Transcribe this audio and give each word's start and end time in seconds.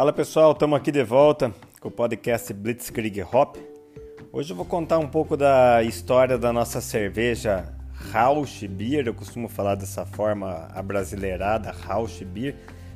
Fala 0.00 0.14
pessoal, 0.14 0.52
estamos 0.52 0.78
aqui 0.78 0.90
de 0.90 1.04
volta 1.04 1.52
com 1.78 1.88
o 1.88 1.90
podcast 1.90 2.54
Blitzkrieg 2.54 3.22
Hop. 3.22 3.56
Hoje 4.32 4.50
eu 4.50 4.56
vou 4.56 4.64
contar 4.64 4.98
um 4.98 5.06
pouco 5.06 5.36
da 5.36 5.82
história 5.82 6.38
da 6.38 6.50
nossa 6.54 6.80
cerveja 6.80 7.70
Rausch 8.10 8.66
Beer. 8.66 9.06
Eu 9.06 9.12
costumo 9.12 9.46
falar 9.46 9.74
dessa 9.74 10.06
forma 10.06 10.70
abrasileirada, 10.74 11.70
Rausch 11.70 12.24
Beer, 12.24 12.54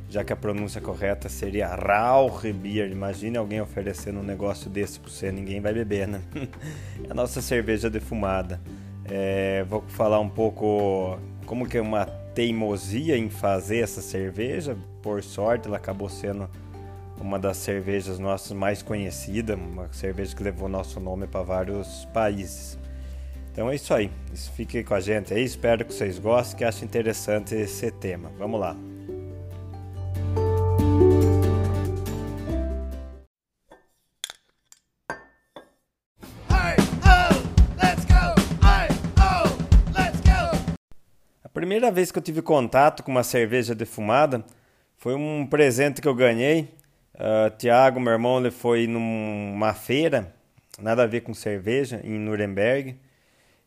já 0.09 0.25
que 0.25 0.33
a 0.33 0.37
pronúncia 0.37 0.81
correta 0.81 1.29
seria 1.29 1.75
Rauch 1.75 2.51
Beer. 2.51 2.91
Imagine 2.91 3.37
alguém 3.37 3.61
oferecendo 3.61 4.21
um 4.21 4.25
negócio 4.25 4.71
desse 4.71 4.99
para 4.99 5.11
você, 5.11 5.31
ninguém 5.31 5.61
vai 5.61 5.75
beber, 5.75 6.09
né? 6.09 6.23
é 7.07 7.11
a 7.11 7.15
nossa 7.15 7.43
cerveja 7.43 7.91
defumada. 7.91 8.59
É, 9.05 9.63
vou 9.65 9.83
falar 9.89 10.21
um 10.21 10.31
pouco 10.31 11.19
como 11.45 11.69
que 11.69 11.77
é 11.77 11.83
uma 11.83 12.07
teimosia 12.07 13.15
em 13.15 13.29
fazer 13.29 13.81
essa 13.81 14.01
cerveja. 14.01 14.75
Por 15.03 15.23
sorte, 15.23 15.69
ela 15.69 15.77
acabou 15.77 16.09
sendo 16.09 16.49
uma 17.21 17.39
das 17.39 17.57
cervejas 17.57 18.19
nossas 18.19 18.53
mais 18.53 18.83
conhecidas, 18.83 19.57
uma 19.57 19.93
cerveja 19.93 20.35
que 20.35 20.43
levou 20.43 20.69
nosso 20.69 21.01
nome 21.01 21.27
para 21.27 21.43
vários 21.43 22.05
países. 22.13 22.79
Então 23.53 23.71
é 23.71 23.77
isso 23.77 23.95
aí. 23.95 24.11
Isso 24.33 24.51
fique 24.53 24.83
com 24.83 24.95
a 24.95 25.01
gente 25.01 25.33
aí. 25.33 25.45
Espero 25.45 25.85
que 25.85 25.95
vocês 25.95 26.19
gostem, 26.19 26.59
que 26.59 26.65
achem 26.65 26.85
interessante 26.85 27.55
esse 27.55 27.91
tema. 27.93 28.31
Vamos 28.37 28.59
lá. 28.59 28.77
A 41.45 41.49
primeira 41.55 41.93
vez 41.93 42.11
que 42.11 42.19
eu 42.19 42.23
tive 42.23 42.43
contato 42.43 43.05
com 43.05 43.13
uma 43.13 43.23
cerveja 43.23 43.73
defumada 43.73 44.45
foi 44.97 45.15
um 45.15 45.47
presente 45.47 46.03
que 46.03 46.09
eu 46.09 46.15
ganhei 46.15 46.75
Uh, 47.15 47.57
Tiago, 47.57 48.01
meu 48.01 48.13
irmão, 48.13 48.41
ele 48.41 48.51
foi 48.51 48.87
numa 48.87 49.73
feira, 49.73 50.35
nada 50.81 51.05
a 51.05 51.07
ver 51.07 51.21
com 51.21 51.33
cerveja, 51.33 52.01
em 52.03 52.19
Nuremberg. 52.19 52.99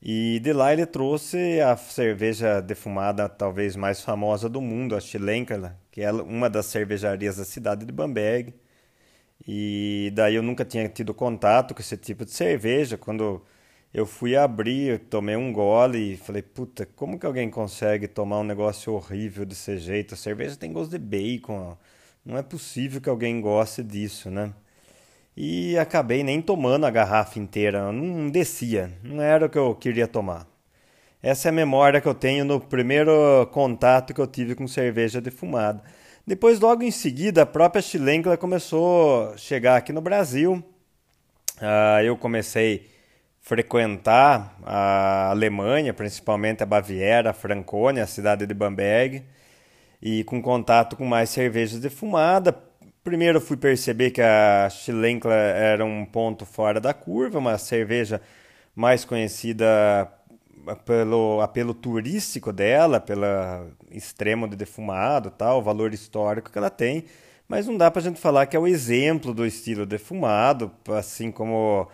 E 0.02 0.40
de 0.42 0.54
lá 0.54 0.74
ele 0.74 0.86
trouxe 0.86 1.60
a 1.62 1.76
cerveja 1.76 2.62
defumada 2.62 3.28
talvez 3.28 3.76
mais 3.76 4.02
famosa 4.02 4.48
do 4.50 4.62
mundo, 4.62 4.96
a 4.96 5.00
Schlenkerla, 5.00 5.78
que 5.92 6.02
é 6.02 6.12
uma 6.12 6.50
das 6.50 6.68
cervejarias 6.68 7.38
da 7.38 7.46
cidade 7.46 7.86
de 7.86 7.92
Bamberg. 7.92 8.54
E 9.48 10.12
daí 10.16 10.36
eu 10.36 10.44
nunca 10.44 10.66
tinha 10.66 10.88
tido 10.90 11.14
contato 11.14 11.74
com 11.74 11.82
esse 11.82 11.98
tipo 11.98 12.26
de 12.26 12.32
cerveja. 12.32 12.98
Quando 12.98 13.42
eu 13.94 14.06
fui 14.06 14.36
abrir, 14.36 14.90
eu 14.90 15.00
tomei 15.00 15.36
um 15.36 15.52
gole 15.54 16.14
e 16.14 16.18
falei, 16.18 16.42
puta, 16.42 16.86
como 16.86 17.20
que 17.20 17.26
alguém 17.26 17.50
consegue 17.50 18.08
tomar 18.08 18.40
um 18.40 18.44
negócio 18.44 18.94
horrível 18.94 19.46
desse 19.46 19.78
jeito? 19.78 20.14
A 20.14 20.18
cerveja 20.18 20.56
tem 20.58 20.72
gosto 20.74 20.92
de 20.92 21.00
bacon, 21.00 21.78
não 22.28 22.38
é 22.38 22.44
possível 22.44 23.00
que 23.00 23.08
alguém 23.08 23.40
goste 23.40 23.82
disso, 23.82 24.30
né? 24.30 24.52
E 25.36 25.78
acabei 25.78 26.24
nem 26.24 26.42
tomando 26.42 26.86
a 26.86 26.92
garrafa 26.92 27.40
inteira, 27.40 27.90
não 27.90 28.30
descia, 28.30 28.92
não 29.02 29.22
era 29.22 29.46
o 29.46 29.50
que 29.50 29.58
eu 29.58 29.74
queria 29.74 30.08
tomar. 30.08 30.46
Essa 31.24 31.48
é 31.48 31.50
a 31.50 31.54
memória 31.54 32.02
que 32.02 32.08
eu 32.08 32.14
tenho 32.14 32.44
no 32.44 32.60
primeiro 32.60 33.48
contato 33.54 34.14
que 34.14 34.20
eu 34.20 34.28
tive 34.28 34.56
com 34.56 34.68
cerveja 34.68 35.22
defumada. 35.22 35.82
Depois, 36.26 36.60
logo 36.60 36.84
em 36.84 36.92
seguida, 36.92 37.44
a 37.44 37.46
própria 37.46 37.82
Chilenkla 37.82 38.36
começou 38.36 39.32
a 39.32 39.38
chegar 39.38 39.78
aqui 39.78 39.94
no 39.94 40.02
Brasil. 40.02 40.62
Uh, 41.62 42.02
eu 42.04 42.18
comecei 42.18 42.90
a 43.42 43.48
frequentar 43.48 44.58
a 44.66 45.30
Alemanha, 45.30 45.94
principalmente 45.94 46.62
a 46.62 46.66
Baviera, 46.66 47.30
a 47.30 47.34
Franconia, 47.34 48.04
a 48.04 48.08
cidade 48.08 48.46
de 48.46 48.54
Bamberg 48.54 49.24
e 50.02 50.24
com 50.24 50.42
contato 50.42 50.96
com 50.96 51.06
mais 51.06 51.30
cervejas 51.30 51.80
defumada. 51.80 52.58
Primeiro 53.04 53.40
fui 53.40 53.58
perceber 53.58 54.12
que 54.12 54.22
a 54.22 54.70
Chilenkla 54.70 55.34
era 55.34 55.86
um 55.86 56.06
ponto 56.06 56.46
fora 56.46 56.80
da 56.80 56.94
curva, 56.94 57.40
uma 57.40 57.58
cerveja 57.58 58.22
mais 58.76 59.06
conhecida 59.06 59.66
pelo 60.86 61.42
apelo 61.42 61.74
turístico 61.74 62.52
dela, 62.52 63.00
pelo 63.00 63.24
extremo 63.92 64.48
de 64.48 64.56
defumado, 64.56 65.32
tal, 65.32 65.60
o 65.60 65.62
valor 65.62 65.94
histórico 65.94 66.52
que 66.52 66.58
ela 66.58 66.70
tem, 66.70 67.06
mas 67.48 67.68
não 67.68 67.78
dá 67.78 67.90
para 67.90 68.02
a 68.02 68.04
gente 68.04 68.20
falar 68.20 68.46
que 68.46 68.56
é 68.58 68.60
o 68.60 68.68
exemplo 68.68 69.34
do 69.34 69.46
estilo 69.46 69.86
defumado, 69.86 70.72
assim 70.90 71.32
como 71.32 71.88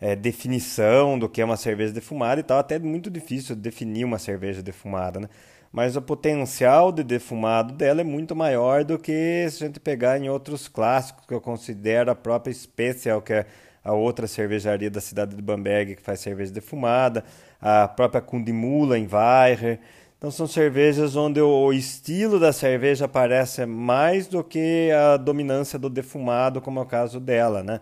é, 0.00 0.14
definição 0.14 1.18
do 1.18 1.28
que 1.28 1.40
é 1.40 1.44
uma 1.44 1.56
cerveja 1.56 1.92
defumada 1.92 2.40
e 2.40 2.44
tal, 2.44 2.58
até 2.58 2.76
é 2.76 2.78
muito 2.78 3.10
difícil 3.10 3.56
definir 3.56 4.04
uma 4.04 4.18
cerveja 4.18 4.62
defumada, 4.62 5.20
né? 5.20 5.28
Mas 5.72 5.96
o 5.96 6.02
potencial 6.02 6.90
de 6.90 7.04
defumado 7.04 7.72
dela 7.74 8.00
é 8.00 8.04
muito 8.04 8.34
maior 8.34 8.84
do 8.84 8.98
que 8.98 9.46
se 9.50 9.62
a 9.62 9.66
gente 9.66 9.78
pegar 9.78 10.18
em 10.18 10.28
outros 10.28 10.66
clássicos 10.66 11.24
que 11.26 11.34
eu 11.34 11.40
considero 11.40 12.10
a 12.10 12.14
própria 12.14 12.52
Special, 12.52 13.22
que 13.22 13.32
é 13.32 13.46
a 13.84 13.92
outra 13.92 14.26
cervejaria 14.26 14.90
da 14.90 15.00
cidade 15.00 15.34
de 15.34 15.42
Bamberg 15.42 15.96
que 15.96 16.02
faz 16.02 16.20
cerveja 16.20 16.52
defumada, 16.52 17.24
a 17.60 17.88
própria 17.88 18.20
Kundimula 18.20 18.98
em 18.98 19.08
Weiher. 19.10 19.78
Então 20.18 20.30
são 20.30 20.46
cervejas 20.46 21.16
onde 21.16 21.40
o 21.40 21.72
estilo 21.72 22.38
da 22.38 22.52
cerveja 22.52 23.06
aparece 23.06 23.64
mais 23.64 24.26
do 24.26 24.44
que 24.44 24.90
a 24.92 25.16
dominância 25.16 25.78
do 25.78 25.88
defumado, 25.88 26.60
como 26.60 26.78
é 26.78 26.82
o 26.82 26.86
caso 26.86 27.18
dela, 27.18 27.62
né? 27.62 27.80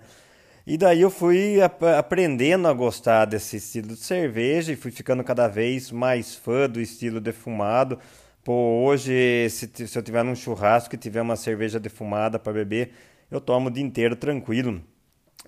E 0.71 0.77
daí 0.77 1.01
eu 1.01 1.09
fui 1.09 1.63
ap 1.63 1.83
aprendendo 1.83 2.69
a 2.69 2.75
gostar 2.75 3.25
desse 3.25 3.57
estilo 3.57 3.89
de 3.89 4.01
cerveja 4.01 4.71
e 4.71 4.77
fui 4.77 4.91
ficando 4.91 5.25
cada 5.25 5.49
vez 5.49 5.91
mais 5.91 6.35
fã 6.35 6.69
do 6.69 6.79
estilo 6.79 7.23
defumado. 7.23 7.99
Pô, 8.45 8.85
hoje, 8.85 9.49
se, 9.49 9.67
se 9.87 9.99
eu 9.99 10.03
tiver 10.03 10.23
num 10.23 10.37
churrasco 10.37 10.95
e 10.95 10.99
tiver 10.99 11.23
uma 11.23 11.37
cerveja 11.37 11.81
defumada 11.81 12.39
para 12.39 12.53
beber, 12.53 12.93
eu 13.31 13.41
tomo 13.41 13.69
o 13.69 13.71
dia 13.71 13.83
inteiro 13.83 14.15
tranquilo. 14.15 14.83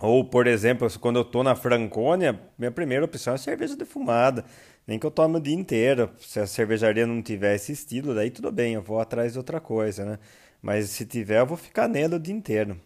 Ou, 0.01 0.25
por 0.25 0.47
exemplo, 0.47 0.89
quando 0.99 1.17
eu 1.17 1.23
estou 1.23 1.45
na 1.45 1.55
Franconia, 1.55 2.41
minha 2.59 2.71
primeira 2.71 3.05
opção 3.05 3.35
é 3.35 3.37
cerveja 3.37 3.77
defumada. 3.77 4.43
Nem 4.87 4.99
que 4.99 5.05
eu 5.05 5.11
tome 5.11 5.37
o 5.37 5.41
dia 5.41 5.55
inteiro. 5.55 6.11
Se 6.19 6.41
a 6.41 6.47
cervejaria 6.47 7.07
não 7.07 7.21
tiver 7.21 7.57
esse 7.57 7.73
estilo, 7.73 8.15
daí 8.15 8.31
tudo 8.31 8.51
bem, 8.51 8.73
eu 8.73 8.81
vou 8.83 8.99
atrás 8.99 9.35
de 9.35 9.39
outra 9.39 9.61
coisa, 9.61 10.03
né? 10.03 10.19
Mas 10.63 10.89
se 10.89 11.05
tiver, 11.05 11.41
eu 11.41 11.47
vou 11.47 11.59
ficar 11.59 11.89
nela 11.89 12.17
o 12.17 12.19
dia 12.19 12.35
inteiro. 12.35 12.81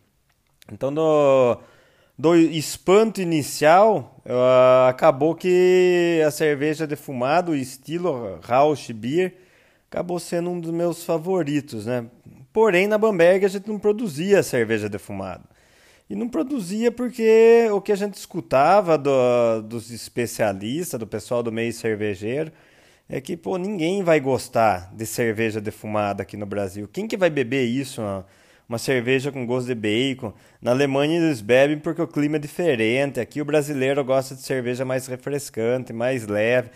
Então, 0.72 0.90
no 0.90 1.60
do 2.16 2.36
espanto 2.36 3.20
inicial, 3.20 4.20
uh, 4.25 4.88
acabou 4.88 5.34
que 5.34 6.22
a 6.26 6.30
cerveja 6.30 6.86
defumada, 6.86 7.50
o 7.50 7.56
estilo 7.56 8.38
Rausch 8.42 8.91
Beer, 8.92 9.34
acabou 9.91 10.19
sendo 10.20 10.50
um 10.50 10.60
dos 10.60 10.70
meus 10.70 11.04
favoritos, 11.04 11.86
né? 11.86 12.06
Porém, 12.52 12.86
na 12.86 12.97
Bamberg 12.97 13.44
a 13.44 13.48
gente 13.48 13.69
não 13.69 13.78
produzia 13.78 14.42
cerveja 14.42 14.88
defumada. 14.88 15.42
E 16.08 16.14
não 16.14 16.28
produzia 16.28 16.92
porque 16.92 17.69
o 17.72 17.80
que 17.80 17.91
a 17.91 17.97
gente 17.97 18.14
escutava 18.14 18.96
do, 18.96 19.62
dos 19.62 19.91
especialistas, 19.91 21.00
do 21.00 21.06
pessoal 21.06 21.42
do 21.42 21.50
meio 21.50 21.72
cervejeiro, 21.72 22.52
é 23.08 23.20
que 23.20 23.36
pô, 23.36 23.56
ninguém 23.56 24.02
vai 24.02 24.20
gostar 24.20 24.92
de 24.94 25.04
cerveja 25.06 25.60
defumada 25.60 26.22
aqui 26.22 26.36
no 26.36 26.46
Brasil. 26.46 26.88
Quem 26.92 27.08
que 27.08 27.16
vai 27.16 27.31
beber 27.31 27.64
isso? 27.64 28.00
Não? 28.00 28.25
Uma 28.69 28.78
cerveja 28.78 29.30
com 29.30 29.47
gosto 29.47 29.66
de 29.66 29.75
bacon. 29.75 30.32
Na 30.60 30.70
Alemanha 30.70 31.19
eles 31.19 31.41
bebem 31.41 31.78
porque 31.78 32.02
o 32.02 32.06
clima 32.06 32.36
é 32.36 32.38
diferente. 32.38 33.20
Aqui 33.20 33.41
o 33.41 33.44
brasileiro 33.44 34.04
gosta 34.04 34.34
de 34.34 34.42
cerveja 34.42 34.84
mais 34.84 35.06
refrescante, 35.06 35.92
mais 35.92 36.26
leve. 36.26 36.70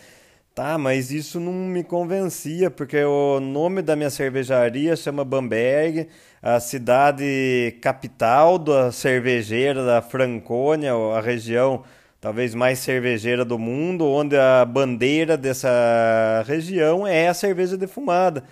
Tá, 0.54 0.76
mas 0.76 1.12
isso 1.12 1.38
não 1.38 1.52
me 1.52 1.84
convencia, 1.84 2.68
porque 2.68 3.00
o 3.04 3.38
nome 3.38 3.80
da 3.80 3.94
minha 3.94 4.10
cervejaria 4.10 4.96
chama 4.96 5.24
Bamberg, 5.24 6.08
a 6.42 6.58
cidade 6.58 7.78
capital 7.80 8.58
da 8.58 8.90
cervejeira 8.90 9.84
da 9.86 10.02
Franconia, 10.02 10.92
a 10.92 11.20
região 11.20 11.84
talvez 12.20 12.54
mais 12.56 12.80
cervejeira 12.80 13.44
do 13.44 13.56
mundo, 13.56 14.04
onde 14.04 14.36
a 14.36 14.64
bandeira 14.64 15.36
dessa 15.36 16.44
região 16.44 17.06
é 17.06 17.28
a 17.28 17.34
cerveja 17.34 17.76
defumada. 17.76 18.42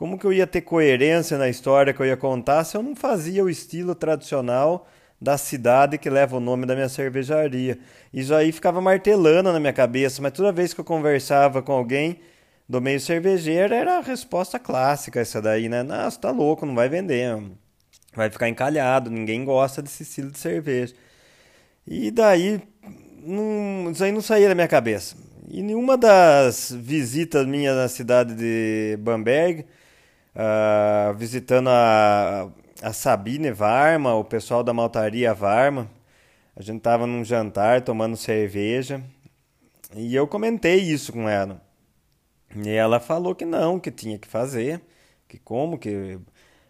Como 0.00 0.18
que 0.18 0.24
eu 0.24 0.32
ia 0.32 0.46
ter 0.46 0.62
coerência 0.62 1.36
na 1.36 1.46
história 1.46 1.92
que 1.92 2.00
eu 2.00 2.06
ia 2.06 2.16
contar 2.16 2.64
se 2.64 2.74
eu 2.74 2.82
não 2.82 2.96
fazia 2.96 3.44
o 3.44 3.50
estilo 3.50 3.94
tradicional 3.94 4.88
da 5.20 5.36
cidade 5.36 5.98
que 5.98 6.08
leva 6.08 6.38
o 6.38 6.40
nome 6.40 6.64
da 6.64 6.74
minha 6.74 6.88
cervejaria? 6.88 7.78
Isso 8.10 8.34
aí 8.34 8.50
ficava 8.50 8.80
martelando 8.80 9.52
na 9.52 9.60
minha 9.60 9.74
cabeça, 9.74 10.22
mas 10.22 10.32
toda 10.32 10.50
vez 10.52 10.72
que 10.72 10.80
eu 10.80 10.86
conversava 10.86 11.60
com 11.60 11.72
alguém 11.72 12.18
do 12.66 12.80
meio 12.80 12.98
cervejeiro, 12.98 13.74
era 13.74 13.98
a 13.98 14.00
resposta 14.00 14.58
clássica 14.58 15.20
essa 15.20 15.42
daí, 15.42 15.68
né? 15.68 15.82
Nossa, 15.82 16.18
tá 16.18 16.30
louco, 16.30 16.64
não 16.64 16.74
vai 16.74 16.88
vender, 16.88 17.38
vai 18.14 18.30
ficar 18.30 18.48
encalhado, 18.48 19.10
ninguém 19.10 19.44
gosta 19.44 19.82
desse 19.82 20.04
estilo 20.04 20.30
de 20.30 20.38
cerveja. 20.38 20.94
E 21.86 22.10
daí, 22.10 22.62
não, 23.22 23.90
isso 23.90 24.02
aí 24.02 24.12
não 24.12 24.22
saía 24.22 24.48
da 24.48 24.54
minha 24.54 24.66
cabeça. 24.66 25.14
E 25.46 25.60
nenhuma 25.62 25.98
das 25.98 26.72
visitas 26.72 27.46
minhas 27.46 27.76
na 27.76 27.86
cidade 27.86 28.34
de 28.34 28.96
Bamberg, 29.02 29.66
uh, 30.34 31.14
visitando 31.14 31.68
a, 31.68 32.50
a 32.82 32.92
Sabine 32.92 33.50
Varma, 33.52 34.14
o 34.14 34.24
pessoal 34.24 34.62
da 34.62 34.72
maltaria 34.72 35.32
Varma. 35.34 35.90
A 36.56 36.62
gente 36.62 36.78
estava 36.78 37.06
num 37.06 37.24
jantar 37.24 37.82
tomando 37.82 38.16
cerveja 38.16 39.02
e 39.94 40.14
eu 40.14 40.26
comentei 40.26 40.76
isso 40.78 41.12
com 41.12 41.28
ela. 41.28 41.60
E 42.56 42.68
ela 42.70 43.00
falou 43.00 43.34
que 43.34 43.44
não, 43.44 43.78
que 43.78 43.90
tinha 43.90 44.18
que 44.18 44.28
fazer, 44.28 44.80
que 45.28 45.38
como, 45.38 45.78
que 45.78 46.18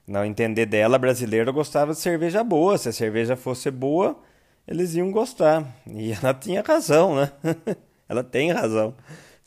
Não 0.07 0.25
entender 0.25 0.67
dela, 0.67 0.99
brasileiro 0.99 1.53
gostava 1.53 1.93
de 1.93 1.99
cerveja 2.01 2.45
boa. 2.45 2.77
Se 2.79 2.89
a 2.89 2.93
cerveja 2.93 3.37
fosse 3.37 3.71
boa, 3.71 4.19
eles 4.67 4.95
iam 4.95 5.11
gostar. 5.13 5.67
E 5.87 6.13
ela 6.23 6.35
tinha 6.35 6.63
razão, 6.63 7.17
né? 7.17 7.33
ela 8.09 8.25
tem 8.25 8.53
razão. 8.53 8.95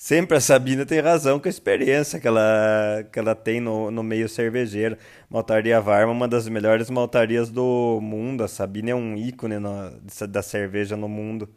Sempre 0.03 0.35
a 0.35 0.41
Sabina 0.41 0.85
tem 0.85 0.99
razão 0.99 1.39
com 1.39 1.47
a 1.47 1.49
experiência 1.49 2.19
que 2.19 2.27
ela, 2.27 3.07
que 3.09 3.17
ela 3.17 3.33
tem 3.33 3.61
no, 3.61 3.89
no 3.89 4.03
meio 4.03 4.27
cervejeiro. 4.27 4.97
Maltaria 5.29 5.79
Varma, 5.79 6.11
uma 6.11 6.27
das 6.27 6.45
melhores 6.49 6.89
maltarias 6.89 7.49
do 7.49 8.01
mundo. 8.01 8.43
A 8.43 8.49
Sabina 8.49 8.89
é 8.89 8.95
um 8.95 9.15
ícone 9.15 9.55
da 10.27 10.41
cerveja 10.41 10.97
no 10.97 11.07
mundo. 11.07 11.47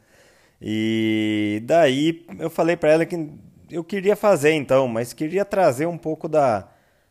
E 0.62 1.60
daí 1.64 2.24
eu 2.38 2.48
falei 2.48 2.76
para 2.76 2.92
ela 2.92 3.04
que 3.04 3.28
eu 3.68 3.82
queria 3.82 4.14
fazer 4.14 4.52
então, 4.52 4.86
mas 4.86 5.12
queria 5.12 5.44
trazer 5.44 5.86
um 5.86 5.98
pouco 5.98 6.28
da 6.28 6.68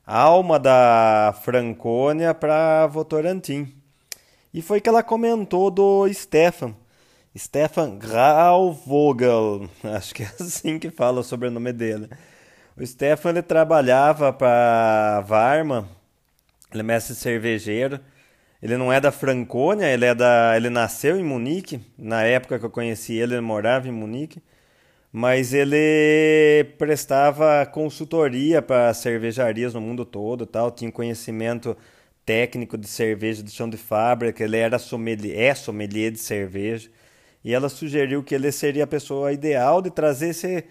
alma 0.07 0.57
da 0.57 1.35
Franconia 1.43 2.33
para 2.33 2.87
Votorantim. 2.87 3.75
E 4.53 4.61
foi 4.61 4.79
que 4.79 4.87
ela 4.87 5.03
comentou 5.03 5.69
do 5.69 6.07
Stefan. 6.13 6.73
Stefan 7.37 7.97
Grauvogel, 7.97 9.69
acho 9.83 10.15
que 10.15 10.23
é 10.23 10.31
assim 10.39 10.79
que 10.79 10.89
fala 10.89 11.19
o 11.19 11.23
sobrenome 11.23 11.73
dele. 11.73 12.09
O 12.77 12.85
Stefan 12.85 13.31
ele 13.31 13.41
trabalhava 13.41 14.31
para 14.31 15.21
Varma, 15.21 15.87
ele 16.71 16.81
é 16.81 16.83
mestre 16.83 17.15
cervejeiro. 17.15 17.99
Ele 18.61 18.77
não 18.77 18.91
é 18.91 18.99
da 18.99 19.11
Franconia, 19.11 19.87
ele 19.87 20.05
é 20.05 20.15
da, 20.15 20.53
ele 20.55 20.69
nasceu 20.69 21.17
em 21.19 21.23
Munique. 21.23 21.79
Na 21.97 22.23
época 22.23 22.57
que 22.57 22.65
eu 22.65 22.69
conheci 22.69 23.13
ele, 23.13 23.35
ele 23.35 23.41
morava 23.41 23.87
em 23.87 23.91
Munique. 23.91 24.41
Mas 25.11 25.53
ele 25.53 26.65
prestava 26.77 27.65
consultoria 27.65 28.61
para 28.61 28.93
cervejarias 28.93 29.73
no 29.73 29.81
mundo 29.81 30.05
todo, 30.05 30.45
tal, 30.45 30.71
tinha 30.71 30.91
conhecimento 30.91 31.77
técnico 32.25 32.77
de 32.77 32.87
cerveja 32.87 33.43
de 33.43 33.51
chão 33.51 33.69
de 33.69 33.77
fábrica, 33.77 34.43
ele 34.43 34.57
era 34.57 34.79
sommelier, 34.79 35.37
é 35.39 35.55
sommelier 35.55 36.11
de 36.11 36.19
cerveja 36.19 36.89
e 37.45 37.53
ela 37.53 37.69
sugeriu 37.69 38.23
que 38.23 38.33
ele 38.33 38.51
seria 38.51 38.85
a 38.85 38.87
pessoa 38.87 39.31
ideal 39.31 39.79
de 39.79 39.91
trazer 39.91 40.29
esse 40.29 40.65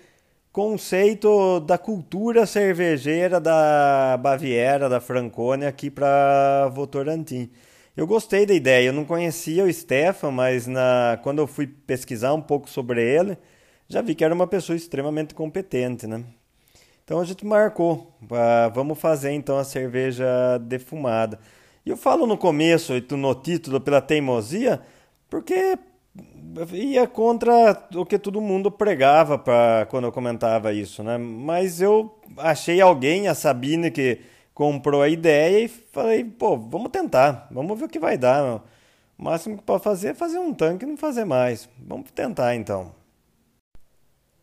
conceito 0.53 1.61
da 1.61 1.79
cultura 1.79 2.47
cervejeira 2.47 3.41
da 3.41 4.17
Baviera, 4.21 4.89
da 4.89 5.01
Franconia, 5.01 5.69
aqui 5.69 5.89
para 5.89 6.69
Votorantim. 6.75 7.49
Eu 7.97 8.09
gostei 8.09 8.45
da 8.45 8.53
ideia, 8.53 8.89
eu 8.89 8.93
não 8.93 9.05
conhecia 9.05 9.65
o 9.65 9.73
Stefan, 9.73 10.33
mas 10.33 10.67
na, 10.67 11.17
quando 11.23 11.39
eu 11.39 11.47
fui 11.47 11.69
pesquisar 11.69 12.35
um 12.35 12.43
pouco 12.43 12.69
sobre 12.69 13.01
ele, 13.01 13.39
já 13.89 14.03
vi 14.03 14.17
que 14.17 14.25
era 14.25 14.35
uma 14.35 14.49
pessoa 14.49 14.75
extremamente 14.75 15.33
competente, 15.33 16.09
né? 16.09 16.25
Então 17.05 17.21
a 17.21 17.25
gente 17.25 17.47
marcou, 17.47 18.17
uh, 18.23 18.73
vamos 18.75 18.99
fazer 18.99 19.31
então 19.31 19.59
a 19.59 19.65
cerveja 19.65 20.59
defumada. 20.59 21.39
E 21.87 21.91
eu 21.91 21.97
falo 21.97 22.27
no 22.27 22.37
começo, 22.37 22.95
no 23.13 23.35
título, 23.37 23.81
pela 23.81 24.01
teimosia, 24.01 24.81
porque 25.31 25.79
ia 26.73 27.07
contra 27.07 27.89
o 27.95 28.07
que 28.07 28.19
todo 28.19 28.41
mundo 28.41 28.71
pregava 28.71 29.39
para 29.39 29.87
quando 29.91 30.05
eu 30.05 30.13
comentava 30.13 30.73
isso, 30.73 31.03
né? 31.03 31.19
Mas 31.19 31.81
eu 31.81 32.19
achei 32.39 32.81
alguém, 32.81 33.29
a 33.29 33.35
Sabine, 33.35 33.91
que 33.91 34.21
comprou 34.55 35.03
a 35.03 35.09
ideia 35.09 35.65
e 35.65 35.69
falei, 35.69 36.25
pô, 36.25 36.57
vamos 36.57 36.91
tentar, 36.91 37.49
vamos 37.51 37.79
ver 37.79 37.87
o 37.87 37.89
que 37.89 37.99
vai 37.99 38.17
dar. 38.17 38.63
O 39.19 39.25
máximo 39.25 39.57
que 39.57 39.65
pode 39.65 39.83
fazer 39.83 40.09
é 40.09 40.15
fazer 40.15 40.39
um 40.39 40.55
tanque 40.55 40.85
e 40.85 40.89
não 40.89 40.97
fazer 40.97 41.25
mais. 41.25 41.69
Vamos 41.79 42.11
tentar 42.13 42.55
então. 42.55 42.93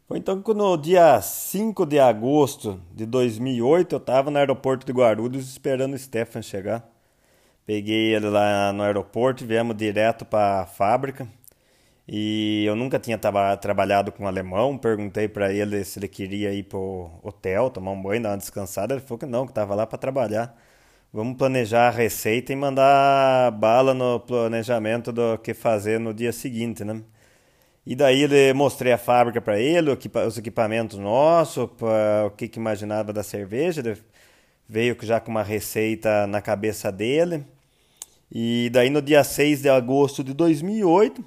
Foi 0.08 0.18
então 0.18 0.42
que 0.42 0.54
no 0.54 0.76
dia 0.76 1.22
5 1.22 1.86
de 1.86 1.98
agosto 1.98 2.82
de 2.94 3.06
2008 3.06 3.96
eu 3.96 3.98
estava 3.98 4.30
no 4.30 4.38
aeroporto 4.38 4.86
de 4.86 4.92
Guarulhos 4.92 5.48
esperando 5.50 5.94
o 5.94 5.98
Stefan 5.98 6.42
chegar. 6.42 6.86
Peguei 7.66 8.14
ele 8.14 8.30
lá 8.30 8.74
no 8.74 8.84
aeroporto 8.84 9.46
viemos 9.46 9.78
direto 9.78 10.26
para 10.26 10.64
a 10.64 10.66
fábrica. 10.66 11.28
E 12.08 12.66
eu 12.66 12.76
nunca 12.76 13.00
tinha 13.00 13.18
tra 13.18 13.56
trabalhado 13.58 14.12
com 14.12 14.28
alemão, 14.28 14.78
perguntei 14.78 15.28
para 15.28 15.54
ele 15.54 15.84
se 15.84 16.00
ele 16.00 16.08
queria 16.08 16.54
ir 16.54 16.64
pro 16.64 17.10
hotel, 17.24 17.70
tomar 17.70 17.92
um 17.92 18.02
banho, 18.02 18.24
dar 18.24 18.30
uma 18.32 18.38
descansada. 18.38 18.94
Ele 18.94 19.02
falou 19.02 19.20
que 19.20 19.26
não, 19.26 19.46
que 19.46 19.52
estava 19.52 19.76
lá 19.76 19.86
para 19.88 19.98
trabalhar. 19.98 20.56
Vamos 21.14 21.38
planejar 21.38 21.88
a 21.90 21.92
receita 21.92 22.54
e 22.54 22.56
mandar 22.56 23.52
bala 23.52 23.94
no 23.94 24.20
planejamento 24.20 25.12
do 25.12 25.38
que 25.40 25.54
fazer 25.54 26.00
no 26.00 26.14
dia 26.14 26.32
seguinte, 26.32 26.84
né? 26.84 27.02
E 27.86 27.96
daí 27.96 28.24
ele 28.24 28.54
mostrei 28.54 28.94
a 28.94 28.98
fábrica 28.98 29.42
para 29.42 29.60
ele, 29.60 29.90
os 30.28 30.38
equipamentos 30.38 30.98
nossos, 31.00 31.58
o 31.58 32.32
que, 32.38 32.48
que 32.48 32.60
imaginava 32.60 33.12
da 33.12 33.24
cerveja. 33.24 33.82
Ele 33.82 33.98
veio 34.70 34.96
já 35.02 35.20
com 35.20 35.32
uma 35.32 35.44
receita 35.44 36.28
na 36.28 36.42
cabeça 36.42 36.92
dele. 36.92 37.46
E 38.32 38.70
daí 38.72 38.90
no 38.90 39.02
dia 39.02 39.24
6 39.24 39.64
de 39.64 39.70
agosto 39.70 40.24
de 40.24 40.34
2008, 40.34 41.24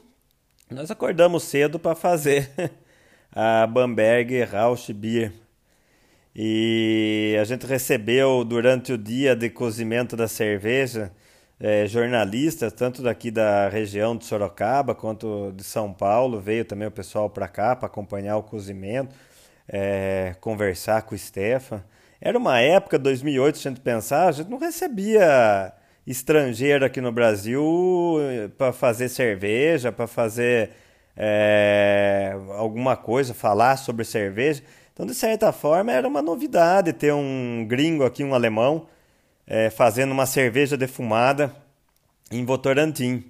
nós 0.75 0.91
acordamos 0.91 1.45
cedo 1.45 1.79
para 1.79 1.95
fazer 1.95 2.51
a 3.33 3.67
Bamberg 3.67 4.43
Rausch 4.43 4.91
Beer. 4.93 5.33
E 6.35 7.37
a 7.41 7.45
gente 7.45 7.65
recebeu 7.65 8.45
durante 8.45 8.93
o 8.93 8.99
dia 8.99 9.37
de 9.37 9.49
cozimento 9.49 10.17
da 10.17 10.27
cerveja 10.27 11.13
é, 11.61 11.87
jornalistas, 11.87 12.73
tanto 12.73 13.03
daqui 13.03 13.31
da 13.31 13.69
região 13.69 14.17
de 14.17 14.25
Sorocaba 14.25 14.97
quanto 14.97 15.53
de 15.53 15.63
São 15.63 15.93
Paulo. 15.93 16.41
Veio 16.41 16.65
também 16.65 16.89
o 16.89 16.91
pessoal 16.91 17.31
para 17.31 17.47
cá 17.47 17.77
para 17.77 17.87
acompanhar 17.87 18.37
o 18.37 18.43
cozimento, 18.43 19.15
é, 19.69 20.35
conversar 20.41 21.03
com 21.03 21.15
o 21.15 21.19
Stefan. 21.19 21.85
Era 22.21 22.37
uma 22.37 22.59
época, 22.59 22.99
2008, 22.99 23.59
se 23.59 23.69
a 23.69 23.71
gente 23.71 23.81
pensar, 23.81 24.27
a 24.27 24.33
gente 24.33 24.51
não 24.51 24.59
recebia 24.59 25.73
estrangeiro 26.07 26.85
aqui 26.85 27.01
no 27.01 27.13
Brasil 27.13 28.17
eh, 28.21 28.49
para 28.49 28.73
fazer 28.73 29.09
cerveja, 29.09 29.91
para 29.91 30.07
fazer 30.07 30.71
é, 31.17 32.37
alguma 32.57 32.97
coisa, 32.97 33.33
falar 33.33 33.77
sobre 33.77 34.05
cerveja. 34.05 34.63
Então, 34.93 35.07
de 35.07 35.15
certa 35.15 35.53
forma, 35.53 35.93
era 35.93 36.07
uma 36.07 36.23
novidade 36.23 36.93
ter 36.93 37.13
um 37.13 37.67
gringo 37.69 38.05
aqui, 38.05 38.23
um 38.23 38.35
alemão, 38.35 38.87
é, 39.47 39.71
fazendo 39.71 40.13
uma 40.13 40.27
cerveja 40.27 40.77
defumada 40.77 41.55
em 42.31 42.45
Votorantim. 42.45 43.25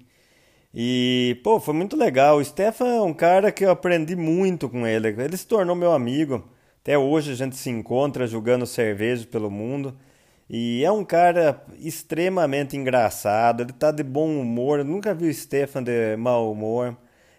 E, 0.75 1.41
pô, 1.45 1.61
foi 1.61 1.75
muito 1.75 1.97
legal. 1.97 2.39
O 2.39 2.45
Stefan 2.45 2.89
é 2.89 3.01
um 3.01 3.15
cara 3.15 3.53
que 3.53 3.65
eu 3.65 3.71
aprendi 3.71 4.17
muito 4.17 4.69
com 4.69 4.87
ele. 4.87 5.09
Ele 5.09 5.37
se 5.37 5.47
tornou 5.47 5.77
meu 5.77 5.93
amigo. 5.93 6.45
Até 6.83 6.99
hoje 6.99 7.33
a 7.33 7.35
gente 7.35 7.57
se 7.57 7.71
encontra 7.71 8.27
jogando 8.27 8.67
cerveja 8.67 9.27
pelo 9.27 9.51
mundo. 9.51 9.97
E 10.49 10.85
é 10.85 10.93
um 10.93 11.05
cara 11.05 11.63
extremamente 11.79 12.77
engraçado, 12.77 13.63
ele 13.63 13.73
tá 13.73 13.91
de 13.91 14.03
bom 14.03 14.29
humor, 14.41 14.85
nunca 14.85 15.15
vi 15.15 15.29
o 15.29 15.35
Stefan 15.35 15.83
de 15.83 16.17
mau 16.17 16.53
humor. 16.53 16.97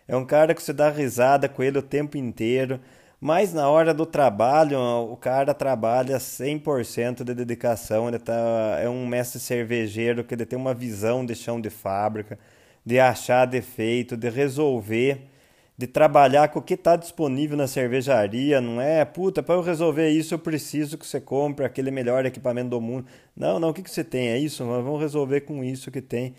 É 0.07 0.15
um 0.15 0.25
cara 0.25 0.53
que 0.53 0.61
você 0.61 0.73
dá 0.73 0.89
risada 0.89 1.47
com 1.49 1.63
ele 1.63 1.77
o 1.77 1.81
tempo 1.83 2.17
inteiro, 2.17 2.79
mas 3.19 3.53
na 3.53 3.69
hora 3.69 3.93
do 3.93 4.05
trabalho, 4.05 4.79
o 4.79 5.17
cara 5.17 5.53
trabalha 5.53 6.17
100% 6.19 7.23
de 7.23 7.33
dedicação, 7.33 8.07
ele 8.07 8.19
tá, 8.19 8.33
é 8.81 8.89
um 8.89 9.05
mestre 9.07 9.39
cervejeiro 9.39 10.23
que 10.23 10.33
ele 10.35 10.45
tem 10.45 10.57
uma 10.57 10.73
visão 10.73 11.25
de 11.25 11.35
chão 11.35 11.59
de 11.61 11.69
fábrica, 11.69 12.37
de 12.85 12.99
achar 12.99 13.45
defeito, 13.45 14.17
de 14.17 14.29
resolver 14.29 15.27
de 15.77 15.87
trabalhar 15.87 16.47
com 16.49 16.59
o 16.59 16.61
que 16.61 16.75
está 16.75 16.95
disponível 16.95 17.57
na 17.57 17.67
cervejaria, 17.67 18.61
não 18.61 18.79
é, 18.79 19.03
puta, 19.03 19.43
para 19.43 19.55
eu 19.55 19.61
resolver 19.61 20.09
isso 20.09 20.33
eu 20.33 20.39
preciso 20.39 20.97
que 20.97 21.05
você 21.05 21.19
compre 21.19 21.65
aquele 21.65 21.91
melhor 21.91 22.25
equipamento 22.25 22.69
do 22.69 22.81
mundo. 22.81 23.05
Não, 23.35 23.59
não, 23.59 23.69
o 23.69 23.73
que, 23.73 23.83
que 23.83 23.91
você 23.91 24.03
tem? 24.03 24.29
É 24.29 24.37
isso, 24.37 24.63
nós 24.63 24.83
vamos 24.83 25.01
resolver 25.01 25.41
com 25.41 25.63
isso 25.63 25.91
que 25.91 26.01
tem. 26.01 26.33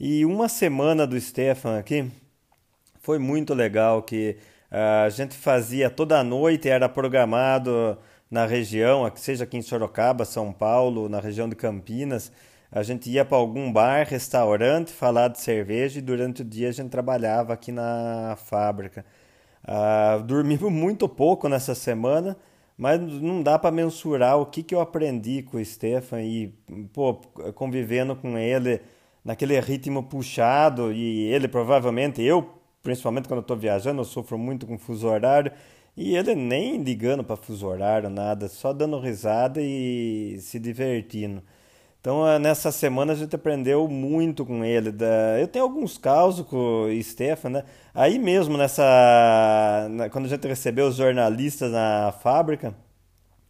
E 0.00 0.24
uma 0.24 0.48
semana 0.48 1.06
do 1.06 1.20
Stefan 1.20 1.78
aqui 1.78 2.10
foi 3.00 3.18
muito 3.18 3.54
legal, 3.54 4.02
que 4.02 4.36
uh, 4.70 5.06
a 5.06 5.10
gente 5.10 5.36
fazia 5.36 5.88
toda 5.88 6.24
noite, 6.24 6.68
era 6.68 6.88
programado 6.88 7.96
na 8.28 8.46
região, 8.46 9.10
seja 9.14 9.44
aqui 9.44 9.56
em 9.58 9.62
Sorocaba, 9.62 10.24
São 10.24 10.52
Paulo, 10.52 11.08
na 11.08 11.20
região 11.20 11.48
de 11.48 11.54
Campinas, 11.54 12.32
a 12.72 12.82
gente 12.82 13.10
ia 13.10 13.22
para 13.22 13.36
algum 13.36 13.70
bar, 13.70 14.06
restaurante, 14.08 14.92
falar 14.92 15.28
de 15.28 15.38
cerveja 15.38 15.98
e 15.98 16.02
durante 16.02 16.40
o 16.40 16.44
dia 16.44 16.70
a 16.70 16.72
gente 16.72 16.88
trabalhava 16.88 17.52
aqui 17.52 17.70
na 17.70 18.34
fábrica. 18.46 19.04
Uh, 19.62 20.22
dormimos 20.22 20.72
muito 20.72 21.06
pouco 21.06 21.50
nessa 21.50 21.74
semana, 21.74 22.34
mas 22.76 22.98
não 22.98 23.42
dá 23.42 23.58
para 23.58 23.70
mensurar 23.70 24.38
o 24.38 24.46
que, 24.46 24.62
que 24.62 24.74
eu 24.74 24.80
aprendi 24.80 25.42
com 25.42 25.58
o 25.58 25.64
Stefan 25.64 26.22
e 26.22 26.48
pô, 26.94 27.14
convivendo 27.54 28.16
com 28.16 28.38
ele 28.38 28.80
naquele 29.22 29.60
ritmo 29.60 30.02
puxado 30.02 30.92
e 30.92 31.24
ele 31.24 31.48
provavelmente, 31.48 32.22
eu 32.22 32.54
principalmente 32.82 33.28
quando 33.28 33.40
estou 33.40 33.56
viajando, 33.56 34.00
eu 34.00 34.04
sofro 34.06 34.38
muito 34.38 34.66
com 34.66 34.78
fuso 34.78 35.08
horário 35.08 35.52
e 35.96 36.16
ele 36.16 36.34
nem 36.34 36.82
ligando 36.82 37.22
para 37.22 37.36
fuso 37.36 37.66
horário, 37.66 38.08
nada, 38.08 38.48
só 38.48 38.72
dando 38.72 38.98
risada 38.98 39.60
e 39.60 40.38
se 40.40 40.58
divertindo. 40.58 41.42
Então, 42.02 42.26
eh, 42.28 42.36
nessa 42.36 42.72
semana 42.72 43.12
a 43.12 43.16
gente 43.16 43.36
aprendeu 43.36 43.86
muito 43.88 44.44
com 44.44 44.64
ele. 44.64 44.92
Eu 45.40 45.46
tenho 45.46 45.64
alguns 45.64 45.96
causos 45.96 46.44
com 46.44 46.86
o 46.86 47.02
Stefan, 47.02 47.50
né? 47.50 47.64
Aí 47.94 48.18
mesmo, 48.18 48.58
nessa. 48.58 48.82
Quando 50.10 50.24
a 50.26 50.28
gente 50.28 50.46
recebeu 50.48 50.88
os 50.88 50.96
jornalistas 50.96 51.70
na 51.70 52.12
fábrica, 52.20 52.74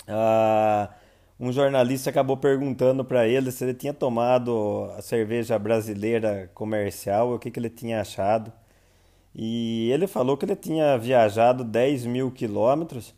uh, 0.07 0.93
um 1.41 1.51
jornalista 1.51 2.11
acabou 2.11 2.37
perguntando 2.37 3.05
para 3.05 3.27
ele 3.27 3.51
se 3.51 3.65
ele 3.65 3.75
tinha 3.75 3.95
tomado 3.95 4.91
a 4.99 5.03
cerveja 5.03 5.59
brasileira 5.59 6.51
comercial, 6.55 7.35
o 7.35 7.39
que, 7.39 7.51
que 7.51 7.59
ele 7.59 7.71
tinha 7.71 8.03
achado. 8.03 8.53
E 9.35 9.91
ele 9.93 10.07
falou 10.07 10.37
que 10.37 10.45
ele 10.45 10.57
tinha 10.57 10.99
viajado 10.99 11.65
10 11.65 12.07
mil 12.07 12.31
quilômetros 12.31 13.15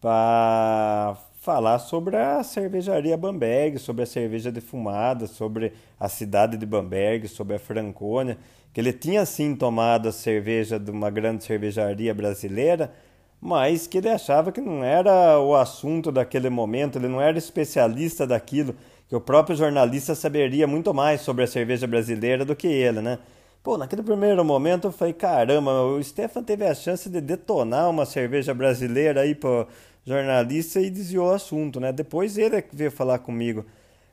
para 0.00 1.16
falar 1.46 1.78
sobre 1.78 2.16
a 2.16 2.42
cervejaria 2.42 3.16
Bamberg, 3.16 3.78
sobre 3.78 4.02
a 4.02 4.06
cerveja 4.06 4.50
defumada, 4.50 5.28
sobre 5.28 5.74
a 5.98 6.08
cidade 6.08 6.56
de 6.56 6.66
Bamberg, 6.66 7.28
sobre 7.28 7.54
a 7.54 7.58
Franconia, 7.60 8.36
que 8.74 8.80
ele 8.80 8.92
tinha 8.92 9.24
sim 9.24 9.54
tomado 9.54 10.08
a 10.08 10.12
cerveja 10.12 10.76
de 10.76 10.90
uma 10.90 11.08
grande 11.08 11.44
cervejaria 11.44 12.12
brasileira, 12.12 12.92
mas 13.40 13.86
que 13.86 13.98
ele 13.98 14.08
achava 14.08 14.50
que 14.50 14.60
não 14.60 14.82
era 14.82 15.38
o 15.38 15.54
assunto 15.54 16.10
daquele 16.10 16.50
momento, 16.50 16.98
ele 16.98 17.06
não 17.06 17.20
era 17.20 17.38
especialista 17.38 18.26
daquilo, 18.26 18.74
que 19.08 19.14
o 19.14 19.20
próprio 19.20 19.54
jornalista 19.54 20.16
saberia 20.16 20.66
muito 20.66 20.92
mais 20.92 21.20
sobre 21.20 21.44
a 21.44 21.46
cerveja 21.46 21.86
brasileira 21.86 22.44
do 22.44 22.56
que 22.56 22.66
ele, 22.66 23.00
né? 23.00 23.20
Pô, 23.62 23.78
naquele 23.78 24.02
primeiro 24.02 24.44
momento 24.44 24.88
eu 24.88 24.92
falei, 24.92 25.14
caramba, 25.14 25.82
o 25.84 26.02
Stefan 26.02 26.42
teve 26.42 26.66
a 26.66 26.74
chance 26.74 27.08
de 27.08 27.20
detonar 27.20 27.88
uma 27.88 28.04
cerveja 28.04 28.52
brasileira 28.52 29.20
aí 29.20 29.34
pro 29.34 29.66
jornalista 30.06 30.80
e 30.80 30.88
desviou 30.88 31.28
o 31.28 31.34
assunto, 31.34 31.80
né? 31.80 31.92
Depois 31.92 32.38
ele 32.38 32.56
é 32.56 32.64
veio 32.72 32.90
falar 32.90 33.18
comigo. 33.18 33.66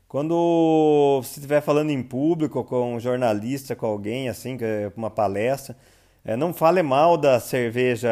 Quando 0.07 1.21
você 1.23 1.39
estiver 1.39 1.61
falando 1.61 1.91
em 1.91 2.03
público 2.03 2.63
com 2.63 2.95
um 2.95 2.99
jornalista, 2.99 3.75
com 3.75 3.85
alguém, 3.85 4.27
assim, 4.29 4.57
é 4.61 4.91
uma 4.97 5.09
palestra, 5.09 5.77
é, 6.25 6.35
não 6.35 6.53
fale 6.53 6.81
mal 6.83 7.17
da 7.17 7.39
cerveja 7.39 8.09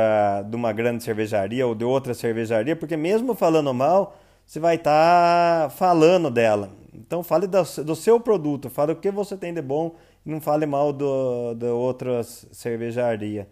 de 0.50 0.56
uma 0.56 0.72
grande 0.72 1.04
cervejaria 1.04 1.66
ou 1.68 1.76
de 1.76 1.84
outra 1.84 2.14
cervejaria, 2.14 2.76
porque 2.76 2.98
mesmo 2.98 3.36
falando 3.36 3.74
mal, 3.74 4.16
você 4.46 4.60
vai 4.60 4.76
estar 4.76 5.64
tá 5.64 5.70
falando 5.70 6.30
dela. 6.30 6.72
Então 6.94 7.24
fale 7.24 7.48
do, 7.48 7.96
seu 7.96 8.20
produto, 8.20 8.70
fale 8.70 8.92
o 8.94 8.96
que 8.96 9.12
você 9.12 9.38
tem 9.38 9.54
de 9.54 9.62
bom 9.62 9.96
não 10.26 10.40
fale 10.40 10.66
mal 10.66 10.94
de 10.94 11.66
outras 11.66 12.46
cervejarias. 12.52 13.48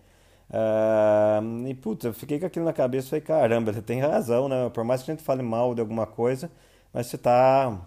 Uh, 0.49 1.67
e 1.67 1.73
putz, 1.75 2.05
eu 2.05 2.13
fiquei 2.13 2.39
com 2.39 2.45
aquilo 2.45 2.65
na 2.65 2.73
cabeça 2.73 3.07
e 3.07 3.09
falei, 3.09 3.21
caramba, 3.21 3.71
você 3.71 3.81
tem 3.81 3.99
razão, 4.01 4.49
né? 4.49 4.69
Por 4.73 4.83
mais 4.83 5.03
que 5.03 5.11
a 5.11 5.13
gente 5.13 5.23
fale 5.23 5.43
mal 5.43 5.75
de 5.75 5.81
alguma 5.81 6.07
coisa, 6.07 6.51
mas 6.93 7.07
você 7.07 7.15
está 7.17 7.79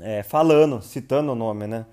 é, 0.00 0.22
falando, 0.22 0.80
citando 0.82 1.32
o 1.32 1.34
nome, 1.34 1.66
né? 1.66 1.86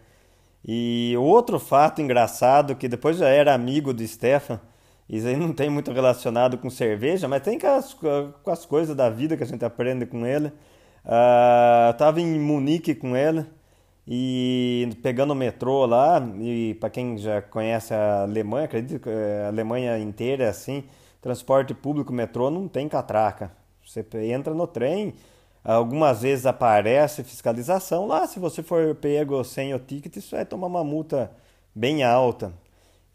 E 0.65 1.15
outro 1.18 1.60
fato 1.60 2.01
engraçado, 2.01 2.75
que 2.75 2.88
depois 2.88 3.18
já 3.18 3.27
era 3.29 3.53
amigo 3.53 3.94
do 3.94 4.06
Stefan, 4.08 4.60
isso 5.10 5.27
aí 5.27 5.36
não 5.36 5.53
tem 5.53 5.70
muito 5.70 5.91
relacionado 5.91 6.58
com 6.58 6.70
cerveja, 6.70 7.27
mas 7.27 7.41
tem 7.41 7.58
com 7.60 7.68
as, 7.68 7.94
com 7.94 8.51
as 8.51 8.65
coisas 8.65 8.96
da 8.96 9.10
vida 9.10 9.36
que 9.36 9.44
a 9.44 9.46
gente 9.46 9.65
aprende 9.65 10.06
com 10.06 10.25
ele. 10.25 10.48
Uh, 11.06 11.88
eu 11.88 11.91
estava 11.91 12.22
em 12.22 12.39
Munique 12.39 12.94
com 12.94 13.15
ele, 13.18 13.46
e 14.12 14.89
pegando 15.04 15.34
o 15.34 15.36
metrô 15.36 15.86
lá, 15.86 16.20
e 16.39 16.74
para 16.80 16.89
quem 16.89 17.16
já 17.16 17.44
conhece 17.44 17.94
a 17.94 18.24
Alemanha, 18.24 18.66
acredito 18.66 19.04
que 19.04 19.10
a 19.10 19.50
Alemanha 19.50 20.00
inteira 20.00 20.46
é 20.46 20.48
assim, 20.50 20.84
transporte 21.22 21.75
público, 21.75 22.12
metrô 22.12 22.50
não 22.50 22.68
tem 22.68 22.89
catraca. 22.89 23.51
Você 23.86 24.04
entra 24.32 24.51
no 24.51 24.66
trem, 24.66 25.13
algumas 25.63 26.24
vezes 26.24 26.48
aparece 26.48 27.24
fiscalização 27.24 28.08
lá, 28.08 28.25
se 28.25 28.39
você 28.39 28.63
for 28.63 28.96
pego 28.96 29.44
sem 29.44 29.75
o 29.75 29.80
ticket, 29.80 30.16
isso 30.16 30.36
vai 30.36 30.44
tomar 30.44 30.66
uma 30.66 30.84
multa 30.84 31.32
bem 31.75 32.04
alta. 32.04 32.51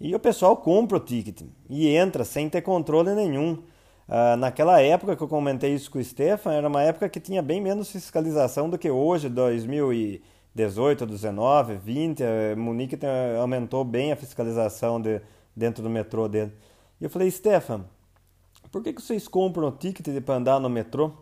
E 0.00 0.14
o 0.14 0.20
pessoal 0.20 0.56
compra 0.56 0.98
o 0.98 1.00
ticket 1.00 1.42
e 1.68 1.88
entra 1.88 2.24
sem 2.24 2.48
ter 2.48 2.62
controle 2.62 3.14
nenhum. 3.16 3.54
Uh, 4.06 4.36
naquela 4.38 4.80
época 4.80 5.16
que 5.16 5.22
eu 5.22 5.28
comentei 5.28 5.74
isso 5.74 5.90
com 5.90 5.98
o 5.98 6.04
Stefan, 6.04 6.52
era 6.52 6.68
uma 6.68 6.82
época 6.82 7.08
que 7.08 7.18
tinha 7.18 7.42
bem 7.42 7.60
menos 7.60 7.90
fiscalização 7.90 8.70
do 8.70 8.78
que 8.78 8.90
hoje, 8.90 9.28
2000 9.28 9.92
e 9.92 10.22
18, 10.54 11.04
19, 11.04 11.76
20, 11.76 12.22
Munique 12.56 12.96
tem, 12.96 13.08
aumentou 13.40 13.84
bem 13.84 14.12
a 14.12 14.16
fiscalização 14.16 15.00
de, 15.00 15.20
dentro 15.54 15.82
do 15.82 15.90
metrô 15.90 16.28
dele. 16.28 16.52
E 17.00 17.04
eu 17.04 17.10
falei, 17.10 17.28
Stefan, 17.30 17.84
por 18.70 18.82
que, 18.82 18.92
que 18.92 19.02
vocês 19.02 19.26
compram 19.26 19.68
o 19.68 19.72
ticket 19.72 20.22
para 20.22 20.36
andar 20.36 20.60
no 20.60 20.70
metrô? 20.70 21.12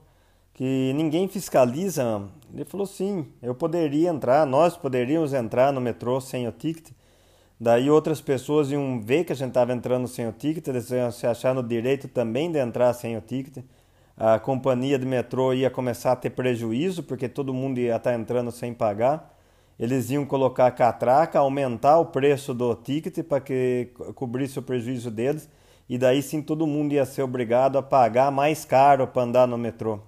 Que 0.53 0.93
ninguém 0.95 1.29
fiscaliza? 1.29 2.29
Ele 2.53 2.67
falou, 2.67 2.87
sim, 2.87 3.27
eu 3.43 3.55
poderia 3.55 4.11
entrar, 4.11 4.47
nós 4.47 4.77
poderíamos 4.77 5.33
entrar 5.33 5.73
no 5.73 5.81
metrô 5.81 6.21
sem 6.21 6.47
o 6.47 6.53
ticket. 6.53 6.91
Daí 7.59 7.91
outras 7.91 8.21
pessoas 8.21 8.71
iam 8.71 9.01
ver 9.01 9.25
que 9.25 9.33
a 9.33 9.37
gente 9.37 9.49
estava 9.49 9.73
entrando 9.73 10.07
sem 10.09 10.29
o 10.29 10.33
ticket, 10.33 10.67
eles 10.69 10.91
iam 10.91 11.11
se 11.11 11.27
achar 11.27 11.55
no 11.55 11.62
direito 11.62 12.07
também 12.07 12.53
de 12.53 12.59
entrar 12.59 12.93
sem 12.93 13.17
o 13.17 13.21
ticket 13.21 13.65
a 14.25 14.38
companhia 14.38 14.97
de 15.00 15.05
metrô 15.05 15.52
ia 15.52 15.69
começar 15.69 16.12
a 16.12 16.17
ter 16.17 16.31
prejuízo, 16.31 17.02
porque 17.02 17.29
todo 17.29 17.52
mundo 17.52 17.79
ia 17.81 17.97
estar 17.97 18.14
entrando 18.14 18.52
sem 18.52 18.73
pagar. 18.73 19.37
Eles 19.76 20.12
iam 20.12 20.25
colocar 20.25 20.71
catraca, 20.71 21.41
aumentar 21.41 21.99
o 21.99 22.07
preço 22.07 22.55
do 22.55 22.73
ticket 22.76 23.25
para 23.25 23.41
que 23.41 23.91
cobrisse 24.14 24.61
o 24.61 24.62
prejuízo 24.62 25.11
deles, 25.11 25.49
e 25.88 25.99
daí 25.99 26.23
sim 26.23 26.41
todo 26.41 26.69
mundo 26.69 26.93
ia 26.93 27.05
ser 27.05 27.23
obrigado 27.23 27.76
a 27.76 27.83
pagar 27.83 28.31
mais 28.31 28.64
caro 28.64 29.09
para 29.09 29.23
andar 29.23 29.49
no 29.49 29.59
metrô. 29.59 29.99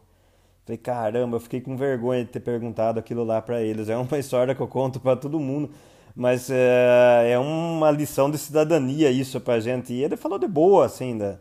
Falei, 0.65 0.79
caramba, 0.79 1.37
eu 1.39 1.41
fiquei 1.41 1.61
com 1.61 1.77
vergonha 1.77 2.25
de 2.25 2.31
ter 2.31 2.41
perguntado 2.41 3.01
aquilo 3.01 3.25
lá 3.25 3.43
para 3.43 3.63
eles. 3.63 3.89
É 3.91 3.97
uma 3.97 4.17
história 4.17 4.55
que 4.55 4.61
eu 4.61 4.69
conto 4.69 5.01
para 5.01 5.17
todo 5.17 5.41
mundo, 5.41 5.71
mas 6.15 6.51
é, 6.51 7.33
é 7.33 7.39
uma 7.41 7.91
lição 7.91 8.31
de 8.31 8.39
cidadania 8.39 9.11
isso 9.11 9.41
para 9.41 9.59
gente. 9.59 9.93
E 9.93 10.05
ele 10.05 10.17
falou 10.17 10.39
de 10.39 10.47
boa, 10.47 10.87
assim, 10.87 11.19
da 11.19 11.37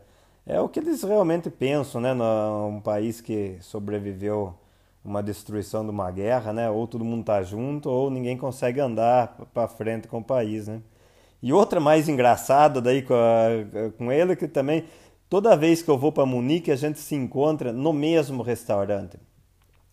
é 0.46 0.60
o 0.60 0.68
que 0.68 0.80
eles 0.80 1.04
realmente 1.04 1.50
pensam, 1.50 2.02
né? 2.02 2.14
Num 2.14 2.82
país 2.82 3.22
que 3.22 3.58
sobreviveu 3.62 4.54
uma 5.04 5.22
destruição 5.22 5.84
de 5.84 5.90
uma 5.92 6.12
guerra, 6.12 6.54
né? 6.54 6.70
Ou 6.70 6.88
todo 6.88 7.06
mundo 7.06 7.24
tá 7.26 7.44
junto, 7.44 7.90
ou 7.90 8.10
ninguém 8.10 8.38
consegue 8.38 8.80
andar 8.80 9.38
para 9.54 9.68
frente 9.68 10.08
com 10.08 10.20
o 10.20 10.24
país, 10.24 10.68
né? 10.68 10.82
E 11.42 11.52
outra 11.52 11.80
mais 11.80 12.08
engraçada 12.08 12.82
daí 12.82 13.02
com, 13.02 13.14
a, 13.14 13.92
com 13.98 14.12
ele 14.12 14.36
que 14.36 14.48
também 14.48 14.86
toda 15.30 15.58
vez 15.58 15.82
que 15.82 15.90
eu 15.90 15.98
vou 15.98 16.12
para 16.12 16.26
Munique 16.26 16.72
a 16.72 16.76
gente 16.76 17.00
se 17.00 17.16
encontra 17.16 17.74
no 17.74 17.92
mesmo 17.92 18.42
restaurante. 18.44 19.18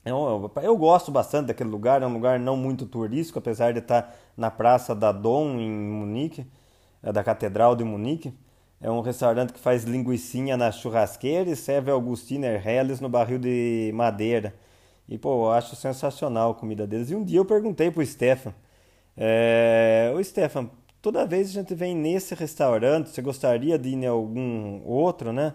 Eu, 0.05 0.51
eu, 0.63 0.77
gosto 0.77 1.11
bastante 1.11 1.49
daquele 1.49 1.69
lugar, 1.69 2.03
é 2.03 2.07
um 2.07 2.13
lugar 2.13 2.39
não 2.39 2.57
muito 2.57 2.87
turístico, 2.87 3.39
apesar 3.39 3.73
de 3.73 3.81
estar 3.81 4.15
na 4.37 4.51
Praça 4.51 4.95
da 4.95 5.13
Dom 5.13 5.59
em 5.59 5.71
Munique, 5.71 6.47
é 7.03 7.13
da 7.13 7.23
Catedral 7.23 7.77
de 7.77 7.85
Munique. 7.85 8.33
É 8.81 8.91
um 8.91 9.01
restaurante 9.01 9.53
que 9.53 9.61
faz 9.61 9.85
linguiçinha 9.85 10.57
na 10.57 10.73
churrasqueira 10.73 11.51
e 11.51 11.57
serve 11.57 11.91
Augustiner 11.91 12.67
Helles 12.67 13.01
no 13.01 13.09
barril 13.09 13.39
de 13.39 13.91
madeira. 13.95 14.55
E, 15.09 15.19
pô, 15.19 15.47
eu 15.47 15.53
acho 15.53 15.77
sensacional 15.77 16.53
a 16.53 16.55
comida 16.55 16.87
deles. 16.87 17.11
E 17.11 17.15
um 17.15 17.25
dia 17.25 17.39
eu 17.39 17.45
perguntei 17.45 17.91
pro 17.91 18.05
Stefan, 18.05 18.55
é... 19.17 20.13
Ô 20.17 20.23
Stefan, 20.25 20.71
toda 21.03 21.27
vez 21.27 21.51
que 21.51 21.59
a 21.59 21.61
gente 21.61 21.75
vem 21.75 21.95
nesse 21.95 22.35
restaurante, 22.35 23.11
você 23.11 23.21
gostaria 23.23 23.79
de 23.79 23.91
ir 23.91 23.95
em 23.95 24.07
algum 24.07 24.83
outro, 24.87 25.33
né? 25.33 25.55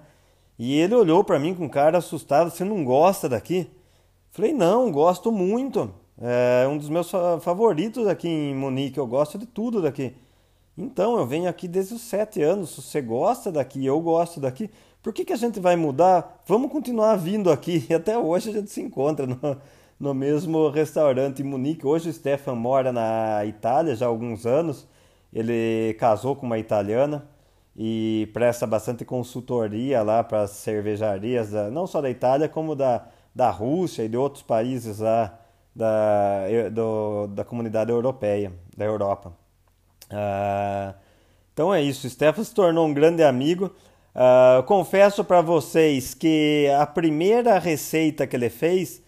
E 0.57 0.79
ele 0.79 0.95
olhou 0.95 1.23
para 1.23 1.39
mim 1.39 1.55
com 1.55 1.69
cara 1.69 1.97
assustado, 1.97 2.51
você 2.51 2.63
não 2.63 2.83
gosta 2.85 3.27
daqui? 3.27 3.67
Falei, 4.31 4.53
não, 4.53 4.91
gosto 4.91 5.31
muito. 5.31 5.91
É 6.19 6.67
um 6.67 6.77
dos 6.77 6.89
meus 6.89 7.11
favoritos 7.41 8.07
aqui 8.07 8.27
em 8.27 8.55
Munique, 8.55 8.97
eu 8.99 9.07
gosto 9.07 9.37
de 9.37 9.45
tudo 9.45 9.81
daqui. 9.81 10.15
Então, 10.77 11.17
eu 11.17 11.25
venho 11.25 11.49
aqui 11.49 11.67
desde 11.67 11.93
os 11.93 12.01
sete 12.01 12.41
anos. 12.41 12.71
Se 12.71 12.81
você 12.81 13.01
gosta 13.01 13.51
daqui, 13.51 13.85
eu 13.85 13.99
gosto 14.01 14.39
daqui. 14.39 14.69
Por 15.01 15.13
que, 15.13 15.23
que 15.23 15.33
a 15.33 15.37
gente 15.37 15.59
vai 15.59 15.75
mudar? 15.75 16.43
Vamos 16.45 16.71
continuar 16.71 17.15
vindo 17.15 17.51
aqui. 17.51 17.85
E 17.89 17.93
até 17.93 18.17
hoje 18.17 18.49
a 18.49 18.53
gente 18.53 18.71
se 18.71 18.81
encontra 18.81 19.25
no, 19.25 19.37
no 19.99 20.13
mesmo 20.13 20.69
restaurante 20.69 21.41
em 21.41 21.45
Munique. 21.45 21.87
Hoje 21.87 22.09
o 22.09 22.13
Stefan 22.13 22.55
mora 22.55 22.91
na 22.91 23.45
Itália 23.45 23.95
já 23.95 24.05
há 24.05 24.09
alguns 24.09 24.45
anos. 24.45 24.87
Ele 25.33 25.95
casou 25.99 26.35
com 26.35 26.45
uma 26.45 26.57
italiana 26.59 27.27
e 27.75 28.29
presta 28.33 28.65
bastante 28.65 29.03
consultoria 29.05 30.01
lá 30.01 30.23
para 30.23 30.43
as 30.43 30.51
cervejarias, 30.51 31.51
da, 31.51 31.69
não 31.69 31.85
só 31.85 32.01
da 32.01 32.09
Itália, 32.09 32.47
como 32.47 32.75
da, 32.75 33.07
da 33.33 33.49
Rússia 33.49 34.03
e 34.03 34.09
de 34.09 34.17
outros 34.17 34.43
países 34.43 34.99
lá 34.99 35.37
da, 35.75 36.45
do, 36.71 37.27
da 37.27 37.43
comunidade 37.43 37.91
europeia, 37.91 38.53
da 38.77 38.85
Europa. 38.85 39.44
Uh, 40.11 40.93
então 41.53 41.73
é 41.73 41.81
isso, 41.81 42.09
Stefan 42.09 42.43
se 42.43 42.53
tornou 42.53 42.85
um 42.85 42.93
grande 42.93 43.23
amigo. 43.23 43.71
Uh, 44.15 44.63
confesso 44.63 45.23
para 45.23 45.41
vocês 45.41 46.13
que 46.13 46.69
a 46.79 46.85
primeira 46.85 47.59
receita 47.59 48.25
que 48.25 48.35
ele 48.35 48.49
fez, 48.49 49.01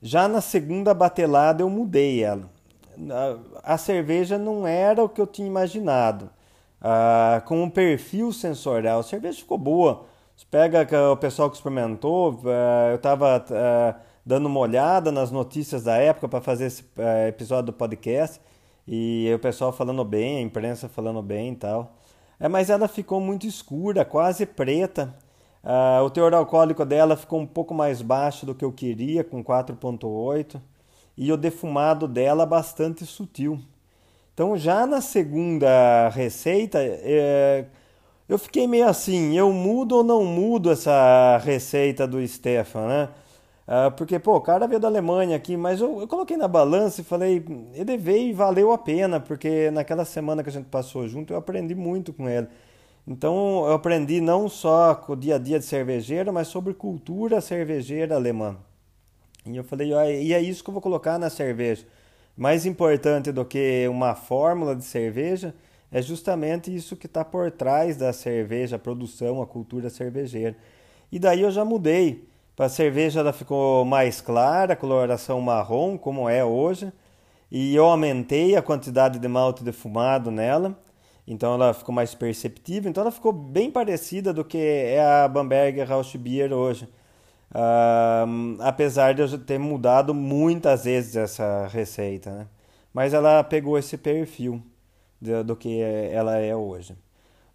já 0.00 0.28
na 0.28 0.40
segunda 0.40 0.94
batelada 0.94 1.62
eu 1.62 1.70
mudei 1.70 2.22
ela. 2.22 2.50
Uh, 2.96 3.40
a 3.62 3.76
cerveja 3.76 4.38
não 4.38 4.66
era 4.66 5.02
o 5.02 5.08
que 5.08 5.20
eu 5.20 5.26
tinha 5.26 5.46
imaginado. 5.46 6.30
Uh, 6.80 7.44
com 7.46 7.62
um 7.62 7.70
perfil 7.70 8.32
sensorial, 8.32 9.00
a 9.00 9.02
cerveja 9.02 9.38
ficou 9.38 9.58
boa. 9.58 10.04
Você 10.36 10.46
pega 10.50 10.86
o 11.12 11.16
pessoal 11.16 11.48
que 11.48 11.56
experimentou, 11.56 12.40
eu 12.90 12.96
estava 12.96 13.44
dando 14.26 14.46
uma 14.46 14.58
olhada 14.58 15.12
nas 15.12 15.30
notícias 15.30 15.84
da 15.84 15.96
época 15.96 16.28
para 16.28 16.40
fazer 16.40 16.66
esse 16.66 16.84
episódio 17.28 17.66
do 17.66 17.72
podcast. 17.72 18.40
E 18.86 19.30
o 19.34 19.38
pessoal 19.38 19.72
falando 19.72 20.04
bem, 20.04 20.38
a 20.38 20.40
imprensa 20.40 20.88
falando 20.88 21.22
bem 21.22 21.52
e 21.52 21.56
tal. 21.56 21.94
É, 22.38 22.48
mas 22.48 22.70
ela 22.70 22.88
ficou 22.88 23.20
muito 23.20 23.46
escura, 23.46 24.04
quase 24.04 24.44
preta. 24.46 25.14
Uh, 25.62 26.04
o 26.04 26.10
teor 26.10 26.34
alcoólico 26.34 26.84
dela 26.84 27.16
ficou 27.16 27.40
um 27.40 27.46
pouco 27.46 27.72
mais 27.72 28.02
baixo 28.02 28.44
do 28.44 28.54
que 28.54 28.64
eu 28.64 28.72
queria, 28.72 29.24
com 29.24 29.42
4,8, 29.42 30.60
e 31.16 31.32
o 31.32 31.36
defumado 31.36 32.06
dela 32.06 32.44
bastante 32.44 33.06
sutil. 33.06 33.58
Então, 34.34 34.56
já 34.58 34.86
na 34.86 35.00
segunda 35.00 36.08
receita, 36.10 36.78
é, 36.82 37.66
eu 38.28 38.38
fiquei 38.38 38.66
meio 38.66 38.86
assim: 38.86 39.36
eu 39.36 39.52
mudo 39.52 39.96
ou 39.96 40.04
não 40.04 40.24
mudo 40.24 40.70
essa 40.70 41.38
receita 41.38 42.06
do 42.06 42.26
Stefan, 42.26 42.86
né? 42.88 43.08
Uh, 43.66 43.90
porque, 43.96 44.18
pô, 44.18 44.36
o 44.36 44.40
cara 44.42 44.66
veio 44.66 44.78
da 44.78 44.88
Alemanha 44.88 45.36
aqui, 45.36 45.56
mas 45.56 45.80
eu, 45.80 46.00
eu 46.00 46.06
coloquei 46.06 46.36
na 46.36 46.46
balança 46.46 47.00
e 47.00 47.04
falei, 47.04 47.42
ele 47.72 47.96
veio 47.96 48.28
e 48.28 48.32
valeu 48.32 48.72
a 48.72 48.78
pena, 48.78 49.18
porque 49.18 49.70
naquela 49.70 50.04
semana 50.04 50.42
que 50.42 50.50
a 50.50 50.52
gente 50.52 50.66
passou 50.66 51.08
junto 51.08 51.32
eu 51.32 51.38
aprendi 51.38 51.74
muito 51.74 52.12
com 52.12 52.28
ele. 52.28 52.46
Então 53.06 53.64
eu 53.66 53.72
aprendi 53.72 54.20
não 54.20 54.48
só 54.48 54.94
com 54.94 55.12
o 55.14 55.16
dia 55.16 55.36
a 55.36 55.38
dia 55.38 55.58
de 55.58 55.64
cervejeiro, 55.64 56.32
mas 56.32 56.48
sobre 56.48 56.74
cultura 56.74 57.40
cervejeira 57.40 58.14
alemã. 58.14 58.56
E 59.46 59.56
eu 59.56 59.64
falei, 59.64 59.94
ah, 59.94 60.10
e 60.10 60.32
é 60.32 60.40
isso 60.40 60.62
que 60.64 60.70
eu 60.70 60.72
vou 60.72 60.82
colocar 60.82 61.18
na 61.18 61.30
cerveja. 61.30 61.86
Mais 62.36 62.66
importante 62.66 63.30
do 63.30 63.44
que 63.44 63.86
uma 63.88 64.14
fórmula 64.14 64.74
de 64.74 64.84
cerveja 64.84 65.54
é 65.92 66.02
justamente 66.02 66.74
isso 66.74 66.96
que 66.96 67.06
está 67.06 67.24
por 67.24 67.50
trás 67.50 67.96
da 67.96 68.12
cerveja, 68.12 68.76
a 68.76 68.78
produção, 68.78 69.40
a 69.42 69.46
cultura 69.46 69.90
cervejeira. 69.90 70.56
E 71.12 71.18
daí 71.18 71.42
eu 71.42 71.50
já 71.50 71.64
mudei. 71.64 72.26
A 72.58 72.68
cerveja 72.68 73.20
ela 73.20 73.32
ficou 73.32 73.84
mais 73.84 74.20
clara, 74.20 74.76
coloração 74.76 75.40
marrom, 75.40 75.98
como 75.98 76.28
é 76.28 76.44
hoje. 76.44 76.92
E 77.50 77.74
eu 77.74 77.84
aumentei 77.86 78.56
a 78.56 78.62
quantidade 78.62 79.18
de 79.18 79.28
malte 79.28 79.64
defumado 79.64 80.30
nela 80.30 80.76
então 81.26 81.54
ela 81.54 81.72
ficou 81.72 81.94
mais 81.94 82.14
perceptível. 82.14 82.90
Então 82.90 83.02
ela 83.02 83.10
ficou 83.10 83.32
bem 83.32 83.70
parecida 83.70 84.32
do 84.32 84.44
que 84.44 84.58
é 84.58 85.02
a 85.02 85.28
Bamberger 85.28 85.88
Rauschbier 85.88 86.52
hoje. 86.52 86.88
Uh, 87.50 88.60
apesar 88.60 89.14
de 89.14 89.22
eu 89.22 89.38
ter 89.38 89.58
mudado 89.58 90.12
muitas 90.12 90.84
vezes 90.84 91.16
essa 91.16 91.66
receita, 91.68 92.30
né? 92.30 92.46
Mas 92.92 93.14
ela 93.14 93.42
pegou 93.44 93.78
esse 93.78 93.96
perfil 93.96 94.62
do 95.44 95.56
que 95.56 95.80
ela 95.80 96.36
é 96.36 96.54
hoje. 96.54 96.96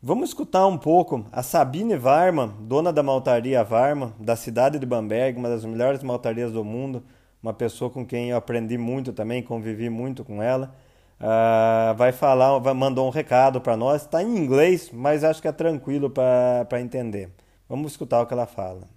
Vamos 0.01 0.29
escutar 0.29 0.65
um 0.65 0.77
pouco 0.77 1.25
a 1.31 1.43
Sabine 1.43 1.97
Varma, 1.97 2.53
dona 2.61 2.91
da 2.91 3.03
maltaria 3.03 3.63
Varma, 3.63 4.13
da 4.19 4.35
cidade 4.35 4.79
de 4.79 4.85
Bamberg, 4.85 5.37
uma 5.37 5.49
das 5.49 5.65
melhores 5.65 6.01
maltarias 6.03 6.51
do 6.51 6.63
mundo, 6.63 7.03
uma 7.43 7.53
pessoa 7.53 7.89
com 7.89 8.05
quem 8.05 8.29
eu 8.29 8.37
aprendi 8.37 8.77
muito 8.77 9.11
também, 9.11 9.43
convivi 9.43 9.89
muito 9.89 10.23
com 10.23 10.41
ela 10.41 10.73
uh, 11.19 11.93
vai 11.95 12.11
falar, 12.11 12.57
vai, 12.59 12.73
mandou 12.73 13.07
um 13.07 13.09
recado 13.09 13.61
para 13.61 13.75
nós. 13.75 14.03
Está 14.03 14.23
em 14.23 14.37
inglês, 14.37 14.89
mas 14.91 15.23
acho 15.23 15.41
que 15.41 15.47
é 15.47 15.51
tranquilo 15.51 16.09
para 16.09 16.79
entender. 16.79 17.29
Vamos 17.67 17.91
escutar 17.91 18.21
o 18.21 18.25
que 18.25 18.33
ela 18.33 18.47
fala. 18.47 18.87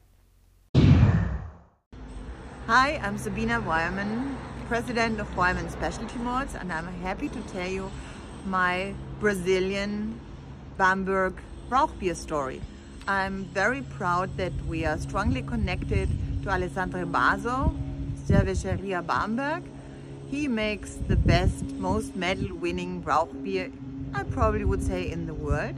Hi, 2.69 2.97
I'm 3.05 3.19
Sabina 3.19 3.61
Weierman, 3.61 4.37
president 4.69 5.21
of 5.21 5.29
Weierman 5.37 5.69
Specialty 5.69 6.19
Malls, 6.19 6.55
and 6.55 6.73
I'm 6.73 6.89
happy 7.05 7.29
to 7.29 7.41
tell 7.53 7.69
you 7.69 7.91
my 8.47 8.95
Brazilian 9.21 10.15
Bamberg 10.83 11.35
Rauchbier 11.71 12.17
story. 12.17 12.61
I'm 13.07 13.45
very 13.45 13.83
proud 13.83 14.37
that 14.37 14.53
we 14.67 14.85
are 14.85 14.99
strongly 14.99 15.41
connected 15.43 16.09
to 16.43 16.49
Alessandro 16.51 17.07
Baso, 17.07 17.73
Cervejeria 18.27 19.07
Bamberg, 19.07 19.63
He 20.29 20.49
makes 20.49 20.95
the 21.07 21.15
best, 21.15 21.63
most 21.79 22.17
medal 22.17 22.57
winning 22.57 23.01
brauchbeer 23.01 23.71
I 24.13 24.25
probably 24.25 24.65
would 24.65 24.83
say, 24.83 25.09
in 25.09 25.27
the 25.27 25.35
world. 25.35 25.77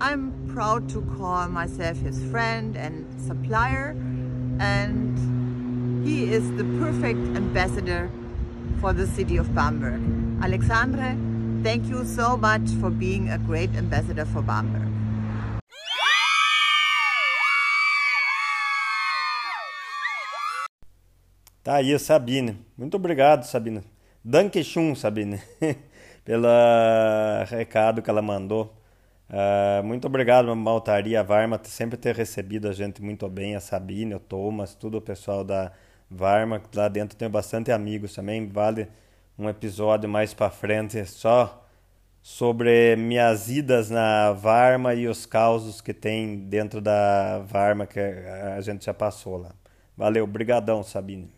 I'm 0.00 0.30
proud 0.54 0.88
to 0.90 1.02
call 1.18 1.48
myself 1.48 1.96
his 1.96 2.22
friend 2.30 2.76
and 2.76 3.04
supplier, 3.20 3.96
and 4.60 6.06
he 6.06 6.32
is 6.32 6.48
the 6.52 6.66
perfect 6.78 7.18
ambassador 7.36 8.08
for 8.80 8.92
the 8.92 9.08
city 9.08 9.38
of 9.38 9.52
Bamberg. 9.56 10.00
Alexandre, 10.40 11.16
thank 11.66 11.90
you 11.90 12.04
so 12.04 12.36
much 12.36 12.62
for 12.80 12.90
being 12.90 13.28
a 13.30 13.38
great 13.38 13.76
ambassador 13.76 14.24
for 14.26 14.40
Bamberg. 14.40 14.86
Tá 21.64 21.74
aí, 21.74 21.98
Sabine. 21.98 22.56
Muito 22.78 22.96
obrigado, 22.96 23.42
Sabine. 23.42 23.82
Danke 24.24 24.62
schön, 24.62 24.94
Sabine, 24.94 25.40
pelo 26.24 26.46
recado 27.48 28.00
que 28.00 28.08
ela 28.10 28.22
mandou. 28.22 28.72
Uh, 29.28 29.82
muito 29.82 30.06
obrigado, 30.06 30.54
Maltaria 30.54 31.24
Varma, 31.24 31.60
sempre 31.64 31.96
ter 31.96 32.14
recebido 32.14 32.68
a 32.68 32.72
gente 32.72 33.02
muito 33.02 33.28
bem, 33.28 33.56
a 33.56 33.60
Sabine, 33.60 34.14
o 34.14 34.20
Thomas, 34.20 34.72
tudo 34.76 34.98
o 34.98 35.00
pessoal 35.00 35.42
da 35.42 35.72
Varma. 36.08 36.62
Lá 36.72 36.86
dentro 36.86 37.18
tenho 37.18 37.30
bastante 37.30 37.72
amigos 37.72 38.14
também. 38.14 38.46
Vale 38.46 38.88
um 39.38 39.48
episódio 39.48 40.08
mais 40.08 40.32
para 40.32 40.50
frente 40.50 41.04
só 41.04 41.62
sobre 42.22 42.96
minhas 42.96 43.48
idas 43.48 43.90
na 43.90 44.32
Varma 44.32 44.94
e 44.94 45.06
os 45.06 45.26
causos 45.26 45.80
que 45.80 45.92
tem 45.92 46.38
dentro 46.48 46.80
da 46.80 47.40
Varma 47.40 47.86
que 47.86 48.00
a 48.00 48.60
gente 48.60 48.84
já 48.84 48.94
passou 48.94 49.36
lá. 49.36 49.52
Valeu, 49.96 50.26
brigadão, 50.26 50.82
Sabine. 50.82 51.30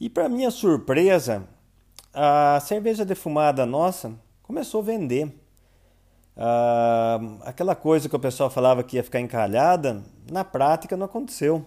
E 0.00 0.10
para 0.10 0.28
minha 0.28 0.50
surpresa, 0.50 1.46
a 2.12 2.58
cerveja 2.60 3.04
defumada 3.04 3.64
nossa 3.64 4.12
começou 4.42 4.80
a 4.80 4.84
vender. 4.84 5.26
Uh, 6.36 7.38
aquela 7.42 7.76
coisa 7.76 8.08
que 8.08 8.16
o 8.16 8.18
pessoal 8.18 8.50
falava 8.50 8.82
que 8.82 8.96
ia 8.96 9.04
ficar 9.04 9.20
encalhada, 9.20 10.02
na 10.30 10.44
prática 10.44 10.96
não 10.96 11.06
aconteceu. 11.06 11.64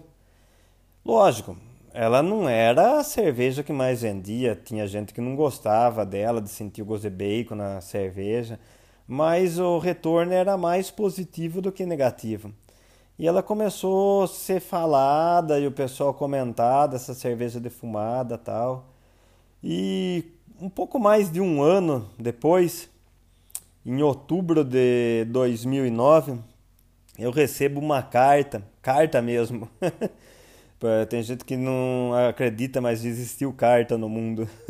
Lógico, 1.04 1.56
ela 1.92 2.22
não 2.22 2.48
era 2.48 2.98
a 3.00 3.04
cerveja 3.04 3.62
que 3.62 3.72
mais 3.72 4.02
vendia, 4.02 4.54
tinha 4.54 4.86
gente 4.86 5.12
que 5.14 5.20
não 5.20 5.34
gostava 5.34 6.04
dela, 6.04 6.40
de 6.40 6.50
sentir 6.50 6.82
o 6.82 6.84
gosto 6.84 7.02
de 7.02 7.10
bacon 7.10 7.54
na 7.54 7.80
cerveja, 7.80 8.58
mas 9.06 9.58
o 9.58 9.78
retorno 9.78 10.32
era 10.32 10.56
mais 10.56 10.90
positivo 10.90 11.62
do 11.62 11.72
que 11.72 11.86
negativo. 11.86 12.52
E 13.18 13.26
ela 13.26 13.42
começou 13.42 14.22
a 14.24 14.28
ser 14.28 14.60
falada 14.60 15.58
e 15.58 15.66
o 15.66 15.72
pessoal 15.72 16.14
comentar 16.14 16.86
dessa 16.86 17.14
cerveja 17.14 17.58
defumada 17.58 18.38
tal. 18.38 18.94
E 19.62 20.24
um 20.60 20.68
pouco 20.68 21.00
mais 21.00 21.30
de 21.30 21.40
um 21.40 21.60
ano 21.62 22.08
depois, 22.18 22.88
em 23.84 24.02
outubro 24.02 24.62
de 24.62 25.24
2009, 25.30 26.38
eu 27.18 27.32
recebo 27.32 27.80
uma 27.80 28.02
carta, 28.02 28.62
carta 28.80 29.20
mesmo. 29.20 29.68
Tem 31.08 31.22
gente 31.22 31.44
que 31.44 31.56
não 31.56 32.12
acredita, 32.28 32.80
mas 32.80 33.04
existiu 33.04 33.52
carta 33.52 33.98
no 33.98 34.08
mundo. 34.08 34.48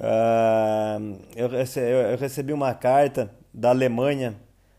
uh, 0.00 1.20
eu 1.36 2.16
recebi 2.18 2.52
uma 2.52 2.72
carta 2.72 3.30
da 3.52 3.68
Alemanha 3.70 4.34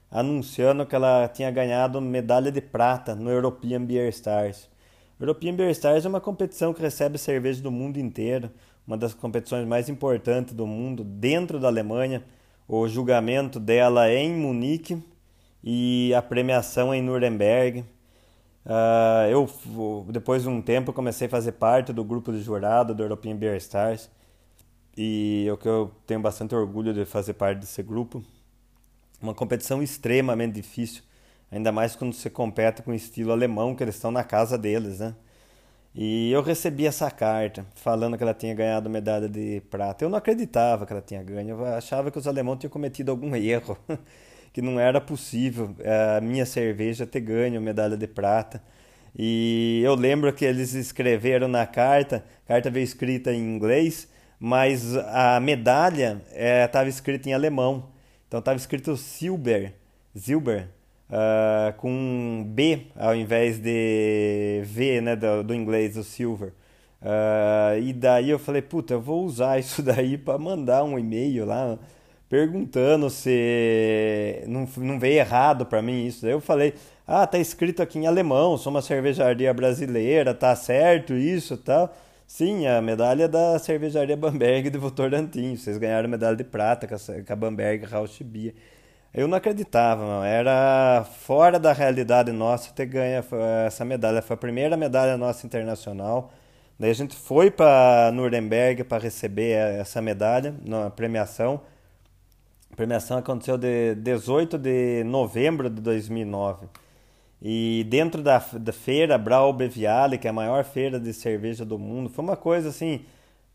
anunciando 0.10 0.86
que 0.86 0.96
ela 0.96 1.28
tinha 1.28 1.52
ganhado 1.52 2.02
medalha 2.02 2.52
de 2.52 2.62
prata 2.62 3.14
no 3.14 3.30
European 3.30 3.84
Beer 3.84 4.10
Stars. 4.10 4.70
European 5.20 5.56
Beer 5.56 5.70
Stars 5.72 6.06
é 6.06 6.10
uma 6.10 6.20
competição 6.20 6.74
que 6.74 6.82
recebe 6.82 7.18
cerveja 7.18 7.62
do 7.62 7.72
mundo 7.72 7.98
inteiro, 7.98 8.52
uma 8.86 8.98
das 8.98 9.14
competições 9.14 9.68
mais 9.68 9.88
importantes 9.88 10.54
do 10.54 10.68
mundo 10.68 11.04
dentro 11.04 11.60
da 11.60 11.68
Alemanha. 11.68 12.24
O 12.68 12.88
julgamento 12.88 13.60
dela 13.60 14.10
é 14.10 14.18
em 14.18 14.34
Munique 14.34 15.02
e 15.64 16.14
a 16.16 16.22
premiação 16.22 16.94
é 16.94 16.98
em 16.98 17.02
Nuremberg. 17.02 17.86
Uh, 18.66 19.30
eu, 19.30 20.06
depois 20.10 20.44
de 20.44 20.50
um 20.50 20.62
tempo, 20.62 20.94
comecei 20.94 21.28
a 21.28 21.30
fazer 21.30 21.54
parte 21.54 21.92
do 21.92 22.04
grupo 22.04 22.32
de 22.32 22.42
jurado 22.42 22.96
do 22.96 23.04
European 23.04 23.36
Beer 23.36 23.58
Stars 23.58 24.10
e 24.98 25.46
eu, 25.46 25.60
eu 25.66 25.92
tenho 26.06 26.22
bastante 26.22 26.56
orgulho 26.56 26.94
de 26.94 27.06
fazer 27.06 27.34
parte 27.34 27.60
desse 27.60 27.82
grupo 27.84 28.24
uma 29.22 29.34
competição 29.34 29.82
extremamente 29.82 30.54
difícil, 30.56 31.02
ainda 31.52 31.72
mais 31.72 31.96
quando 31.96 32.14
você 32.14 32.30
compete 32.30 32.82
com 32.82 32.92
o 32.92 32.94
estilo 32.94 33.32
alemão, 33.32 33.74
que 33.76 33.84
eles 33.84 33.96
estão 33.96 34.12
na 34.12 34.24
casa 34.24 34.58
deles, 34.58 35.00
né? 35.00 35.16
E 35.96 36.32
eu 36.32 36.42
recebi 36.42 36.86
essa 36.88 37.10
carta 37.12 37.66
falando 37.76 38.18
que 38.18 38.24
ela 38.24 38.34
tinha 38.34 38.54
ganhado 38.56 38.90
medalha 38.90 39.30
de 39.30 39.62
prata. 39.70 40.04
Eu 40.04 40.10
não 40.10 40.18
acreditava 40.18 40.86
que 40.86 40.92
ela 40.92 41.02
tinha 41.02 41.24
ganho, 41.24 41.50
eu 41.52 41.66
achava 41.66 42.12
que 42.12 42.18
os 42.18 42.28
alemães 42.28 42.60
tinham 42.60 42.72
cometido 42.72 43.12
algum 43.12 43.36
erro, 43.36 43.78
que 44.54 44.62
não 44.62 44.80
era 44.80 45.02
possível 45.02 45.76
a 46.18 46.22
minha 46.22 46.46
cerveja 46.46 47.08
ter 47.08 47.22
ganho 47.22 47.60
medalha 47.60 47.98
de 47.98 48.08
prata. 48.08 48.62
E 49.18 49.82
eu 49.84 49.96
lembro 49.96 50.32
que 50.32 50.46
eles 50.46 50.74
escreveram 50.74 51.48
na 51.48 51.66
carta, 51.66 52.24
a 52.46 52.48
carta 52.48 52.70
veio 52.70 52.84
escrita 52.84 53.34
em 53.34 53.40
inglês, 53.40 54.08
mas 54.40 54.96
a 54.96 55.40
medalha 55.40 56.22
estava 56.66 56.86
é, 56.86 56.90
escrita 56.90 57.30
em 57.30 57.34
alemão. 57.34 57.90
Então 58.28 58.40
estava 58.40 58.58
escrito 58.58 58.96
Silber, 58.96 59.74
Silber, 60.16 60.68
uh, 61.10 61.74
com 61.78 62.44
B 62.48 62.88
ao 62.96 63.16
invés 63.16 63.60
de 63.60 64.62
V, 64.66 65.02
né, 65.02 65.16
do, 65.16 65.44
do 65.44 65.54
inglês, 65.54 65.96
do 65.96 66.04
silver. 66.04 66.54
Uh, 67.02 67.80
e 67.82 67.94
daí 67.94 68.30
eu 68.30 68.40
falei, 68.40 68.62
puta, 68.62 68.94
eu 68.94 69.02
vou 69.02 69.24
usar 69.26 69.58
isso 69.60 69.82
daí 69.82 70.18
para 70.18 70.38
mandar 70.38 70.84
um 70.84 70.98
e-mail 70.98 71.46
lá 71.46 71.78
perguntando 72.34 73.12
se 73.12 74.43
não, 74.78 75.00
veio 75.00 75.20
errado 75.20 75.66
para 75.66 75.82
mim 75.82 76.06
isso. 76.06 76.26
Eu 76.28 76.40
falei, 76.42 76.74
ah, 77.08 77.26
tá 77.28 77.38
escrito 77.38 77.82
aqui 77.82 78.00
em 78.00 78.08
alemão, 78.08 78.58
sou 78.58 78.72
uma 78.72 78.82
cervejaria 78.82 79.54
brasileira, 79.54 80.34
tá 80.34 80.56
certo 80.56 81.14
isso 81.14 81.58
tal. 81.58 81.94
Sim, 82.28 82.66
a 82.68 82.82
medalha 82.82 83.28
da 83.28 83.60
cervejaria 83.60 84.18
Bamberg 84.18 84.70
de 84.70 84.78
Votorantim. 84.78 85.56
Vocês 85.56 85.78
ganharam 85.78 86.10
medalha 86.10 86.36
de 86.36 86.44
prata 86.44 86.88
com 86.88 86.96
a, 86.96 86.98
com 86.98 87.34
a 87.34 87.36
Bamberg. 87.36 87.86
Eu 89.14 89.28
não 89.28 89.38
acreditava, 89.38 90.04
não. 90.04 90.24
era 90.24 91.06
fora 91.20 91.60
da 91.60 91.72
realidade 91.72 92.32
nossa 92.32 92.74
ter 92.74 92.88
ganho 92.88 93.24
essa 93.68 93.86
medalha. 93.86 94.22
Foi 94.22 94.34
a 94.34 94.38
primeira 94.38 94.76
medalha 94.76 95.16
nossa 95.18 95.46
internacional. 95.46 96.32
Daí 96.80 96.90
a 96.90 96.96
gente 96.96 97.16
foi 97.16 97.52
para 97.52 98.12
Nuremberg 98.12 98.84
para 98.84 99.04
receber 99.04 99.52
essa 99.80 100.02
medalha 100.02 100.56
na 100.66 100.90
premiação. 100.90 101.62
A 102.74 102.76
premiação 102.76 103.20
aconteceu 103.20 103.56
de 103.56 103.94
18 103.94 104.58
de 104.58 105.04
novembro 105.04 105.70
de 105.70 105.80
2009. 105.80 106.66
E 107.40 107.86
dentro 107.88 108.24
da, 108.24 108.44
da 108.54 108.74
feira 108.74 109.16
Braubeviale, 109.16 110.18
que 110.18 110.26
é 110.26 110.32
a 110.32 110.34
maior 110.34 110.64
feira 110.64 111.00
de 111.00 111.14
cerveja 111.14 111.64
do 111.64 111.78
mundo, 111.78 112.10
foi 112.10 112.24
uma 112.24 112.36
coisa 112.36 112.70
assim, 112.70 113.06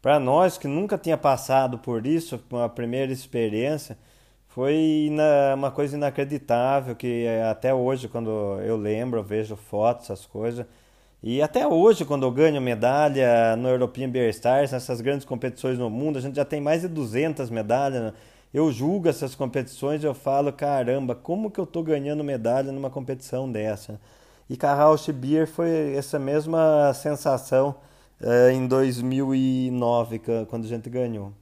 para 0.00 0.20
nós 0.20 0.56
que 0.56 0.68
nunca 0.68 0.96
tinha 0.96 1.16
passado 1.16 1.78
por 1.78 2.06
isso, 2.06 2.40
uma 2.48 2.68
primeira 2.68 3.10
experiência, 3.12 3.98
foi 4.46 5.10
uma 5.52 5.72
coisa 5.72 5.96
inacreditável 5.96 6.94
que 6.94 7.26
até 7.50 7.74
hoje, 7.74 8.06
quando 8.06 8.30
eu 8.60 8.76
lembro, 8.76 9.18
eu 9.18 9.24
vejo 9.24 9.56
fotos, 9.56 10.04
essas 10.04 10.26
coisas, 10.26 10.64
e 11.20 11.42
até 11.42 11.66
hoje, 11.66 12.04
quando 12.04 12.24
eu 12.24 12.30
ganho 12.30 12.60
medalha 12.60 13.56
no 13.56 13.66
European 13.66 14.10
Beer 14.10 14.30
Stars, 14.30 14.70
nessas 14.70 15.00
grandes 15.00 15.26
competições 15.26 15.76
no 15.76 15.90
mundo, 15.90 16.18
a 16.18 16.20
gente 16.20 16.36
já 16.36 16.44
tem 16.44 16.60
mais 16.60 16.82
de 16.82 16.88
200 16.88 17.50
medalhas. 17.50 18.14
Eu 18.52 18.72
julgo 18.72 19.08
essas 19.08 19.34
competições 19.34 20.02
eu 20.02 20.14
falo, 20.14 20.52
caramba, 20.52 21.14
como 21.14 21.50
que 21.50 21.60
eu 21.60 21.66
tô 21.66 21.82
ganhando 21.82 22.24
medalha 22.24 22.72
numa 22.72 22.88
competição 22.88 23.50
dessa? 23.50 24.00
E 24.48 24.56
Carrausch 24.56 25.12
Beer 25.12 25.46
foi 25.46 25.94
essa 25.94 26.18
mesma 26.18 26.92
sensação 26.94 27.76
uh, 28.20 28.50
em 28.50 28.66
2009, 28.66 30.22
quando 30.48 30.64
a 30.64 30.68
gente 30.68 30.88
ganhou. 30.88 31.32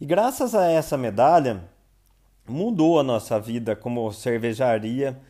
E 0.00 0.06
graças 0.06 0.54
a 0.54 0.66
essa 0.66 0.96
medalha, 0.96 1.62
mudou 2.48 2.98
a 2.98 3.02
nossa 3.02 3.38
vida 3.38 3.76
como 3.76 4.10
cervejaria, 4.12 5.20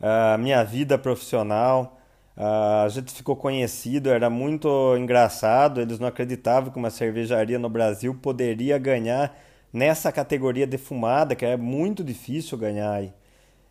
a 0.00 0.38
minha 0.38 0.64
vida 0.64 0.96
profissional, 0.96 1.98
a 2.36 2.88
gente 2.88 3.12
ficou 3.12 3.36
conhecido, 3.36 4.08
era 4.08 4.30
muito 4.30 4.96
engraçado. 4.96 5.80
Eles 5.80 5.98
não 5.98 6.08
acreditavam 6.08 6.70
que 6.70 6.78
uma 6.78 6.88
cervejaria 6.88 7.58
no 7.58 7.68
Brasil 7.68 8.14
poderia 8.14 8.78
ganhar 8.78 9.36
nessa 9.72 10.12
categoria 10.12 10.66
defumada, 10.66 11.34
que 11.34 11.44
é 11.44 11.56
muito 11.56 12.02
difícil 12.04 12.58
ganhar. 12.58 13.02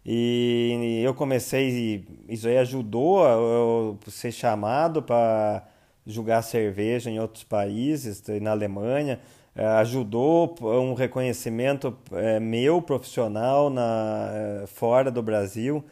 E 0.06 1.02
eu 1.04 1.14
comecei, 1.14 2.06
isso 2.28 2.48
aí 2.48 2.58
ajudou 2.58 3.26
eu 3.26 4.00
ser 4.08 4.32
chamado 4.32 5.04
para 5.04 5.68
julgar 6.06 6.42
cerveja 6.42 7.10
em 7.10 7.20
outros 7.20 7.44
países, 7.44 8.24
na 8.42 8.52
Alemanha, 8.52 9.20
eh, 9.56 9.66
ajudou 9.66 10.56
um 10.62 10.94
reconhecimento 10.94 11.96
eh, 12.14 12.40
meu 12.40 12.82
profissional 12.82 13.70
na, 13.70 14.30
eh, 14.34 14.68
fora 14.68 15.12
do 15.12 15.22
Brasil. 15.22 15.84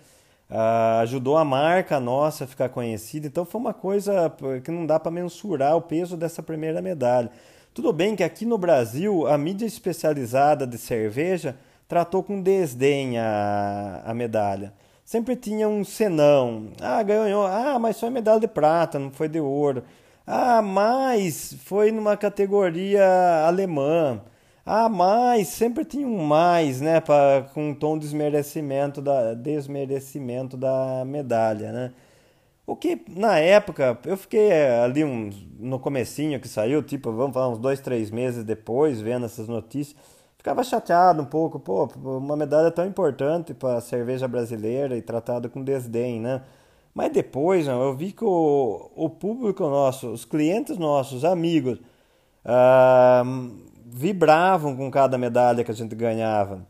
Uh, 0.49 1.01
ajudou 1.01 1.35
a 1.35 1.43
marca 1.43 1.99
nossa 1.99 2.45
a 2.45 2.47
ficar 2.47 2.69
conhecida. 2.69 3.27
Então 3.27 3.43
foi 3.43 3.59
uma 3.59 3.73
coisa 3.73 4.33
que 4.63 4.71
não 4.71 4.85
dá 4.85 4.97
para 4.97 5.11
mensurar 5.11 5.75
o 5.75 5.81
peso 5.81 6.15
dessa 6.15 6.41
primeira 6.41 6.81
medalha. 6.81 7.29
Tudo 7.77 7.93
bem 7.93 8.15
que 8.15 8.23
aqui 8.23 8.43
no 8.43 8.57
Brasil 8.57 9.27
a 9.27 9.37
mídia 9.37 9.67
especializada 9.67 10.65
de 10.65 10.79
cerveja 10.79 11.55
tratou 11.87 12.23
com 12.23 12.41
desdém 12.41 13.19
a, 13.19 14.01
a 14.03 14.15
medalha. 14.15 14.73
Sempre 15.05 15.35
tinha 15.35 15.69
um 15.69 15.83
senão. 15.83 16.71
Ah, 16.81 17.03
ganhou. 17.03 17.45
Ah, 17.45 17.77
mas 17.77 17.99
foi 17.99 18.09
medalha 18.09 18.39
de 18.39 18.47
prata, 18.47 18.97
não 18.97 19.11
foi 19.11 19.29
de 19.29 19.39
ouro. 19.39 19.83
Ah, 20.25 20.59
mas 20.59 21.55
foi 21.65 21.91
numa 21.91 22.17
categoria 22.17 23.05
alemã. 23.45 24.21
Ah, 24.65 24.89
mais, 24.89 25.49
sempre 25.49 25.85
tinha 25.85 26.07
um 26.07 26.25
mais, 26.25 26.81
né, 26.81 26.99
pra, 26.99 27.45
com 27.53 27.69
um 27.69 27.75
tom 27.75 27.93
de 27.95 28.05
desmerecimento 28.05 29.03
da, 29.03 29.35
desmerecimento 29.35 30.57
da 30.57 31.03
medalha, 31.05 31.71
né? 31.71 31.91
O 32.67 32.75
que, 32.75 33.01
na 33.07 33.39
época, 33.39 33.97
eu 34.03 34.17
fiquei 34.17 34.49
eh, 34.49 34.83
ali 34.83 35.01
um, 35.01 35.29
no 35.57 35.79
comecinho 35.79 36.37
que 36.37 36.49
saiu, 36.49 36.83
tipo, 36.83 37.13
vamos 37.13 37.33
falar, 37.33 37.47
uns 37.47 37.59
dois, 37.59 37.79
três 37.79 38.11
meses 38.11 38.43
depois, 38.43 38.99
vendo 38.99 39.25
essas 39.25 39.47
notícias, 39.47 39.95
ficava 40.37 40.61
chateado 40.65 41.21
um 41.21 41.25
pouco, 41.25 41.61
pô, 41.61 41.85
uma 41.95 42.35
medalha 42.35 42.69
tão 42.69 42.85
importante 42.85 43.53
para 43.53 43.77
a 43.77 43.81
cerveja 43.81 44.27
brasileira 44.27 44.97
e 44.97 45.01
tratada 45.01 45.47
com 45.47 45.63
desdém, 45.63 46.19
né? 46.19 46.41
Mas 46.93 47.11
depois, 47.13 47.67
eu 47.67 47.95
vi 47.95 48.11
que 48.11 48.25
o, 48.25 48.91
o 48.95 49.09
público 49.09 49.63
nosso, 49.63 50.09
os 50.09 50.25
clientes 50.25 50.77
nossos, 50.77 51.23
amigos, 51.23 51.79
ah, 52.43 53.23
vibravam 53.85 54.75
com 54.75 54.91
cada 54.91 55.17
medalha 55.17 55.63
que 55.63 55.71
a 55.71 55.73
gente 55.73 55.95
ganhava. 55.95 56.67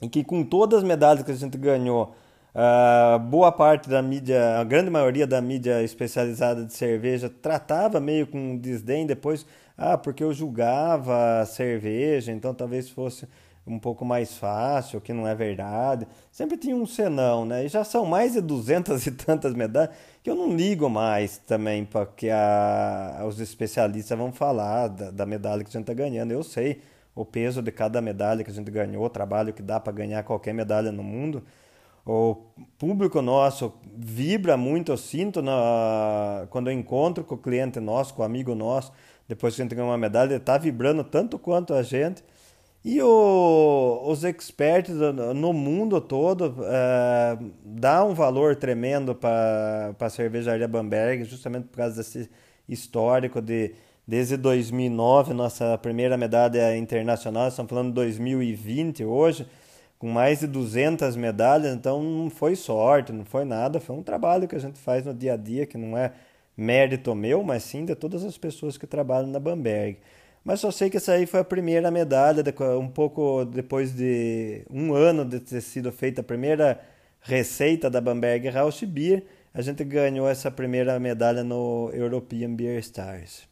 E 0.00 0.08
que 0.08 0.24
com 0.24 0.44
todas 0.44 0.78
as 0.78 0.84
medalhas 0.84 1.24
que 1.24 1.30
a 1.32 1.34
gente 1.34 1.58
ganhou, 1.58 2.14
uh, 2.56 3.18
boa 3.18 3.52
parte 3.52 3.88
da 3.88 4.00
mídia, 4.00 4.58
a 4.58 4.64
grande 4.64 4.90
maioria 4.90 5.26
da 5.26 5.40
mídia 5.40 5.82
especializada 5.82 6.64
de 6.64 6.72
cerveja 6.72 7.28
tratava 7.28 8.00
meio 8.00 8.26
com 8.26 8.56
desdém 8.56 9.06
depois, 9.06 9.46
ah, 9.76 9.98
porque 9.98 10.24
eu 10.24 10.32
julgava 10.32 11.40
a 11.40 11.46
cerveja, 11.46 12.32
então 12.32 12.54
talvez 12.54 12.88
fosse 12.88 13.28
um 13.66 13.78
pouco 13.78 14.04
mais 14.04 14.36
fácil, 14.38 15.00
que 15.00 15.12
não 15.12 15.26
é 15.26 15.34
verdade. 15.34 16.06
Sempre 16.30 16.56
tinha 16.56 16.76
um 16.76 16.86
senão, 16.86 17.44
né? 17.44 17.64
E 17.64 17.68
já 17.68 17.82
são 17.82 18.06
mais 18.06 18.34
de 18.34 18.40
duzentas 18.40 19.06
e 19.06 19.10
tantas 19.10 19.54
medalhas 19.54 19.90
que 20.22 20.30
eu 20.30 20.36
não 20.36 20.54
ligo 20.54 20.88
mais 20.88 21.38
também 21.38 21.84
para 21.84 22.06
que 22.06 22.30
a, 22.30 23.24
os 23.26 23.40
especialistas 23.40 24.16
vão 24.16 24.32
falar 24.32 24.88
da, 24.88 25.10
da 25.10 25.26
medalha 25.26 25.64
que 25.64 25.68
a 25.68 25.72
gente 25.72 25.82
está 25.82 25.94
ganhando. 25.94 26.30
Eu 26.30 26.44
sei 26.44 26.80
o 27.14 27.24
peso 27.24 27.60
de 27.60 27.72
cada 27.72 28.00
medalha 28.00 28.44
que 28.44 28.50
a 28.50 28.54
gente 28.54 28.70
ganhou, 28.70 29.04
o 29.04 29.10
trabalho 29.10 29.52
que 29.52 29.62
dá 29.62 29.80
para 29.80 29.92
ganhar 29.92 30.22
qualquer 30.22 30.54
medalha 30.54 30.92
no 30.92 31.02
mundo. 31.02 31.42
O 32.06 32.36
público 32.78 33.20
nosso 33.20 33.74
vibra 33.96 34.56
muito, 34.56 34.92
eu 34.92 34.96
sinto 34.96 35.42
na, 35.42 36.46
quando 36.50 36.70
eu 36.70 36.72
encontro 36.72 37.24
com 37.24 37.34
o 37.34 37.38
cliente 37.38 37.80
nosso, 37.80 38.14
com 38.14 38.22
o 38.22 38.24
amigo 38.24 38.54
nosso, 38.54 38.92
depois 39.26 39.56
que 39.56 39.60
a 39.60 39.64
gente 39.64 39.74
ganha 39.74 39.88
uma 39.88 39.98
medalha, 39.98 40.28
ele 40.28 40.36
está 40.36 40.56
vibrando 40.56 41.02
tanto 41.02 41.36
quanto 41.36 41.74
a 41.74 41.82
gente. 41.82 42.22
E 42.84 43.02
o, 43.02 44.02
os 44.06 44.22
experts 44.22 44.94
no 45.34 45.52
mundo 45.52 46.00
todo 46.00 46.54
é, 46.62 47.36
dá 47.64 48.04
um 48.04 48.14
valor 48.14 48.54
tremendo 48.54 49.12
para 49.12 49.92
a 49.98 50.08
cervejaria 50.08 50.68
Bamberg, 50.68 51.24
justamente 51.24 51.64
por 51.64 51.78
causa 51.78 51.96
desse 51.96 52.30
histórico 52.68 53.40
de 53.42 53.74
desde 54.06 54.36
2009, 54.36 55.34
nossa 55.34 55.76
primeira 55.78 56.16
medalha 56.16 56.76
internacional, 56.76 57.48
estamos 57.48 57.68
falando 57.68 57.88
de 57.88 57.94
2020 57.94 59.04
hoje, 59.04 59.44
com 59.98 60.08
mais 60.08 60.40
de 60.40 60.46
200 60.46 61.16
medalhas, 61.16 61.74
então 61.74 62.02
não 62.02 62.30
foi 62.30 62.54
sorte, 62.54 63.12
não 63.12 63.24
foi 63.24 63.44
nada, 63.44 63.80
foi 63.80 63.96
um 63.96 64.02
trabalho 64.02 64.46
que 64.46 64.54
a 64.54 64.58
gente 64.58 64.78
faz 64.78 65.04
no 65.04 65.14
dia 65.14 65.34
a 65.34 65.36
dia, 65.36 65.66
que 65.66 65.78
não 65.78 65.96
é 65.96 66.12
mérito 66.56 67.14
meu, 67.14 67.42
mas 67.42 67.62
sim 67.62 67.84
de 67.84 67.94
todas 67.94 68.24
as 68.24 68.36
pessoas 68.36 68.76
que 68.76 68.86
trabalham 68.86 69.28
na 69.28 69.40
Bamberg. 69.40 69.98
Mas 70.44 70.60
só 70.60 70.70
sei 70.70 70.88
que 70.88 70.96
essa 70.96 71.12
aí 71.12 71.26
foi 71.26 71.40
a 71.40 71.44
primeira 71.44 71.90
medalha, 71.90 72.42
um 72.78 72.88
pouco 72.88 73.44
depois 73.44 73.92
de 73.92 74.64
um 74.70 74.94
ano 74.94 75.24
de 75.24 75.40
ter 75.40 75.60
sido 75.60 75.90
feita 75.90 76.20
a 76.20 76.24
primeira 76.24 76.80
receita 77.20 77.90
da 77.90 78.00
Bamberg 78.00 78.48
Rausch 78.48 78.84
Beer, 78.86 79.24
a 79.52 79.60
gente 79.60 79.82
ganhou 79.82 80.28
essa 80.28 80.50
primeira 80.50 81.00
medalha 81.00 81.42
no 81.42 81.90
European 81.92 82.54
Beer 82.54 82.78
Stars. 82.78 83.48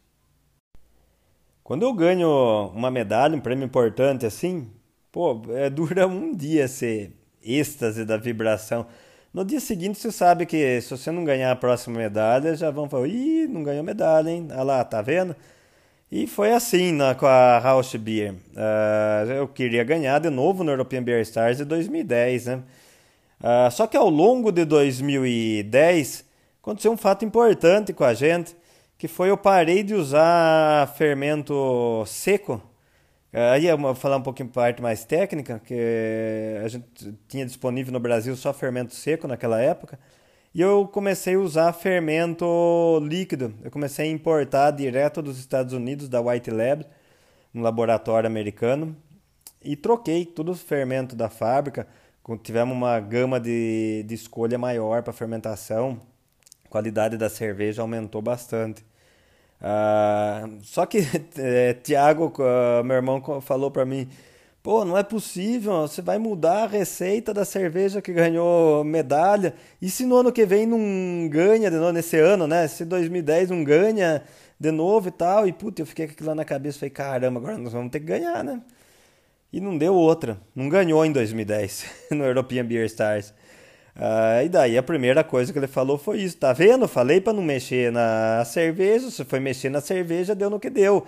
Quando 1.63 1.81
eu 1.81 1.91
ganho 1.93 2.69
uma 2.75 2.91
medalha, 2.91 3.35
um 3.35 3.41
prêmio 3.41 3.65
importante 3.65 4.25
assim, 4.25 4.69
pô, 5.15 5.41
é, 5.53 5.69
dura 5.71 6.05
um 6.05 6.35
dia 6.35 6.65
esse 6.65 7.09
êxtase 7.41 8.03
da 8.03 8.17
vibração. 8.17 8.85
No 9.33 9.45
dia 9.45 9.61
seguinte 9.61 9.97
você 9.97 10.11
sabe 10.11 10.45
que 10.45 10.81
se 10.81 10.89
você 10.89 11.09
não 11.09 11.23
ganhar 11.23 11.51
a 11.51 11.55
próxima 11.55 11.97
medalha, 11.97 12.53
já 12.55 12.69
vão 12.69 12.89
falar, 12.89 13.07
ih, 13.07 13.47
não 13.47 13.63
ganhou 13.63 13.83
medalha, 13.83 14.29
hein? 14.29 14.47
Olha 14.51 14.63
lá, 14.63 14.83
tá 14.83 15.01
vendo? 15.01 15.33
E 16.11 16.27
foi 16.27 16.51
assim 16.51 16.91
na, 16.91 17.15
com 17.15 17.25
a 17.25 17.59
Rausch 17.59 17.95
Beer. 17.95 18.33
Uh, 18.33 19.31
eu 19.31 19.47
queria 19.47 19.83
ganhar 19.83 20.19
de 20.19 20.29
novo 20.29 20.63
no 20.63 20.71
European 20.71 21.01
Beer 21.01 21.21
Stars 21.21 21.57
de 21.57 21.65
2010, 21.65 22.45
né? 22.47 22.63
Uh, 23.41 23.71
só 23.71 23.87
que 23.87 23.97
ao 23.97 24.09
longo 24.09 24.51
de 24.51 24.65
2010 24.65 26.25
aconteceu 26.61 26.91
um 26.91 26.97
fato 26.97 27.23
importante 27.25 27.93
com 27.93 28.03
a 28.03 28.13
gente, 28.13 28.55
que 28.97 29.07
foi 29.07 29.29
eu 29.29 29.37
parei 29.37 29.83
de 29.83 29.93
usar 29.93 30.93
fermento 30.95 32.03
seco. 32.05 32.61
Uh, 33.35 33.51
aí 33.51 33.65
eu 33.67 33.77
vou 33.77 33.93
falar 33.93 34.15
um 34.15 34.21
pouquinho 34.21 34.47
parte 34.47 34.81
mais 34.81 35.03
técnica, 35.03 35.59
que 35.59 35.75
a 36.63 36.67
gente 36.69 36.85
tinha 37.27 37.45
disponível 37.45 37.91
no 37.91 37.99
Brasil 37.99 38.33
só 38.37 38.53
fermento 38.53 38.95
seco 38.95 39.27
naquela 39.27 39.59
época. 39.61 39.99
E 40.53 40.61
eu 40.61 40.87
comecei 40.87 41.35
a 41.35 41.39
usar 41.39 41.73
fermento 41.73 42.45
líquido. 43.03 43.53
Eu 43.61 43.69
comecei 43.69 44.07
a 44.07 44.11
importar 44.11 44.71
direto 44.71 45.21
dos 45.21 45.37
Estados 45.37 45.73
Unidos, 45.73 46.07
da 46.07 46.21
White 46.21 46.49
Lab, 46.49 46.85
um 47.53 47.61
laboratório 47.61 48.27
americano. 48.27 48.95
e 49.63 49.75
troquei 49.75 50.25
todo 50.25 50.51
o 50.53 50.55
fermento 50.55 51.15
da 51.15 51.29
fábrica. 51.29 51.87
Tivemos 52.43 52.75
uma 52.75 52.99
gama 52.99 53.39
de, 53.39 54.03
de 54.07 54.15
escolha 54.15 54.57
maior 54.57 55.03
para 55.03 55.13
fermentação, 55.13 55.99
a 56.65 56.69
qualidade 56.69 57.17
da 57.17 57.29
cerveja 57.29 57.81
aumentou 57.81 58.21
bastante. 58.21 58.85
Uh, 59.61 60.59
só 60.63 60.85
que 60.85 60.99
é, 61.37 61.73
Tiago, 61.73 62.33
uh, 62.39 62.83
meu 62.83 62.95
irmão, 62.95 63.21
falou 63.41 63.71
para 63.71 63.85
mim: 63.85 64.07
pô, 64.61 64.83
não 64.83 64.97
é 64.97 65.03
possível, 65.03 65.81
você 65.87 66.01
vai 66.01 66.17
mudar 66.17 66.63
a 66.63 66.67
receita 66.67 67.33
da 67.33 67.45
cerveja 67.45 68.01
que 68.01 68.11
ganhou 68.11 68.83
medalha. 68.83 69.53
E 69.81 69.89
se 69.89 70.05
no 70.05 70.17
ano 70.17 70.31
que 70.31 70.45
vem 70.45 70.65
não 70.65 71.29
ganha 71.29 71.69
de 71.69 71.77
novo, 71.77 71.91
nesse 71.93 72.17
ano, 72.17 72.47
né? 72.47 72.67
Se 72.67 72.83
2010 72.83 73.51
não 73.51 73.63
ganha 73.63 74.23
de 74.59 74.71
novo 74.71 75.07
e 75.09 75.11
tal. 75.11 75.47
E 75.47 75.53
puta, 75.53 75.81
eu 75.81 75.85
fiquei 75.85 76.07
com 76.07 76.13
aquilo 76.13 76.29
lá 76.29 76.35
na 76.35 76.45
cabeça, 76.45 76.79
falei: 76.79 76.89
caramba, 76.89 77.39
agora 77.39 77.57
nós 77.57 77.73
vamos 77.73 77.91
ter 77.91 77.99
que 77.99 78.07
ganhar, 78.07 78.43
né? 78.43 78.61
E 79.53 79.61
não 79.61 79.77
deu 79.77 79.93
outra, 79.95 80.37
não 80.53 80.67
ganhou 80.67 81.05
em 81.05 81.11
2010 81.11 81.85
no 82.11 82.25
European 82.25 82.65
Beer 82.65 82.85
Stars. 82.85 83.33
Ah, 83.97 84.43
e 84.43 84.49
daí 84.49 84.77
a 84.77 84.83
primeira 84.83 85.23
coisa 85.23 85.53
que 85.53 85.59
ele 85.59 85.67
falou 85.67 85.97
foi 85.97 86.19
isso, 86.19 86.37
tá 86.37 86.51
vendo? 86.51 86.87
Falei 86.87 87.21
para 87.21 87.31
não 87.33 87.41
mexer 87.41 87.91
na 87.91 88.43
cerveja, 88.45 89.09
se 89.09 89.23
foi 89.23 89.39
mexer 89.39 89.69
na 89.69 89.79
cerveja, 89.79 90.35
deu 90.35 90.49
no 90.49 90.59
que 90.59 90.69
deu. 90.69 91.05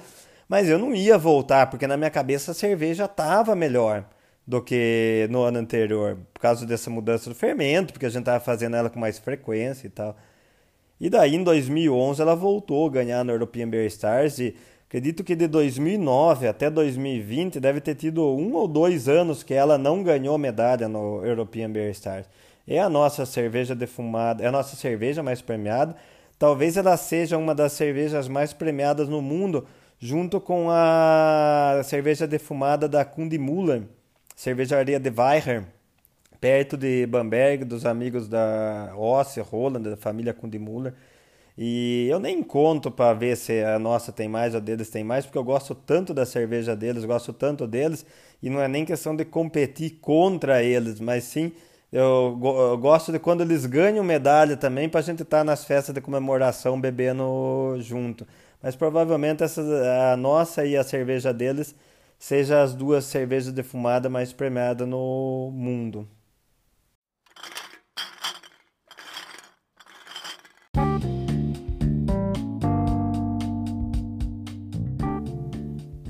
Mas 0.47 0.69
eu 0.69 0.79
não 0.79 0.95
ia 0.95 1.17
voltar, 1.17 1.69
porque 1.69 1.85
na 1.85 1.97
minha 1.97 2.09
cabeça 2.09 2.51
a 2.51 2.53
cerveja 2.53 3.05
estava 3.05 3.55
melhor 3.55 4.05
do 4.47 4.61
que 4.61 5.27
no 5.29 5.41
ano 5.43 5.59
anterior, 5.59 6.17
por 6.33 6.39
causa 6.39 6.65
dessa 6.65 6.89
mudança 6.89 7.29
do 7.29 7.35
fermento, 7.35 7.91
porque 7.91 8.05
a 8.05 8.09
gente 8.09 8.21
estava 8.21 8.39
fazendo 8.39 8.77
ela 8.77 8.89
com 8.89 8.99
mais 8.99 9.19
frequência 9.19 9.87
e 9.87 9.89
tal. 9.89 10.15
E 10.99 11.09
daí 11.09 11.35
em 11.35 11.43
2011 11.43 12.21
ela 12.21 12.35
voltou 12.35 12.87
a 12.87 12.91
ganhar 12.91 13.23
no 13.25 13.31
European 13.33 13.69
Beer 13.69 13.85
Stars 13.87 14.39
e 14.39 14.55
acredito 14.87 15.23
que 15.23 15.35
de 15.35 15.47
2009 15.47 16.47
até 16.47 16.69
2020 16.69 17.59
deve 17.59 17.81
ter 17.81 17.95
tido 17.95 18.25
um 18.25 18.53
ou 18.55 18.67
dois 18.67 19.09
anos 19.09 19.43
que 19.43 19.53
ela 19.53 19.77
não 19.77 20.01
ganhou 20.01 20.37
medalha 20.37 20.87
no 20.87 21.25
European 21.25 21.69
Beer 21.69 21.91
Stars 21.91 22.25
é 22.67 22.79
a 22.79 22.89
nossa 22.89 23.25
cerveja 23.25 23.73
defumada, 23.73 24.43
é 24.43 24.47
a 24.47 24.51
nossa 24.51 24.75
cerveja 24.75 25.23
mais 25.23 25.41
premiada. 25.41 25.95
Talvez 26.37 26.75
ela 26.77 26.97
seja 26.97 27.37
uma 27.37 27.55
das 27.55 27.71
cervejas 27.71 28.27
mais 28.27 28.53
premiadas 28.53 29.07
no 29.07 29.21
mundo, 29.21 29.65
junto 29.99 30.39
com 30.41 30.67
a 30.69 31.81
cerveja 31.83 32.27
defumada 32.27 32.87
da 32.87 33.05
Kundimüller, 33.05 33.83
cervejaria 34.35 34.99
de 34.99 35.09
Weiher, 35.09 35.63
perto 36.39 36.77
de 36.77 37.07
Bamberg, 37.07 37.63
dos 37.63 37.85
amigos 37.85 38.27
da 38.27 38.93
Ossi, 38.95 39.39
Roland, 39.39 39.81
da 39.81 39.97
família 39.97 40.33
Kundimüller. 40.33 40.93
E 41.57 42.07
eu 42.07 42.19
nem 42.19 42.43
conto 42.43 42.91
para 42.91 43.15
ver 43.15 43.35
se 43.35 43.63
a 43.63 43.79
nossa 43.79 44.11
tem 44.11 44.27
mais 44.27 44.53
ou 44.53 44.61
deles 44.61 44.91
tem 44.91 45.03
mais, 45.03 45.25
porque 45.25 45.39
eu 45.39 45.43
gosto 45.43 45.73
tanto 45.73 46.13
da 46.13 46.23
cerveja 46.23 46.75
deles, 46.75 47.03
gosto 47.03 47.33
tanto 47.33 47.65
deles, 47.65 48.05
e 48.43 48.49
não 48.49 48.61
é 48.61 48.67
nem 48.67 48.85
questão 48.85 49.15
de 49.15 49.25
competir 49.25 49.97
contra 49.99 50.61
eles, 50.61 50.99
mas 50.99 51.23
sim 51.23 51.51
eu, 51.91 52.37
eu, 52.41 52.77
gosto 52.77 53.11
de 53.11 53.19
quando 53.19 53.41
eles 53.41 53.65
ganham 53.65 54.03
medalha 54.03 54.57
também 54.57 54.89
para 54.89 54.99
a 54.99 55.03
gente 55.03 55.23
estar 55.23 55.39
tá 55.39 55.43
nas 55.43 55.63
festas 55.63 55.95
de 55.95 56.01
comemoração 56.01 56.79
bebendo 56.79 57.77
junto. 57.79 58.27
Mas 58.61 58.75
provavelmente 58.75 59.43
essa, 59.43 59.61
a 60.13 60.17
nossa 60.17 60.65
e 60.65 60.75
a 60.75 60.83
cerveja 60.83 61.33
deles 61.33 61.75
seja 62.19 62.61
as 62.61 62.73
duas 62.73 63.05
cervejas 63.05 63.53
defumadas 63.53 64.11
mais 64.11 64.33
premiadas 64.33 64.87
no 64.87 65.51
mundo. 65.53 66.07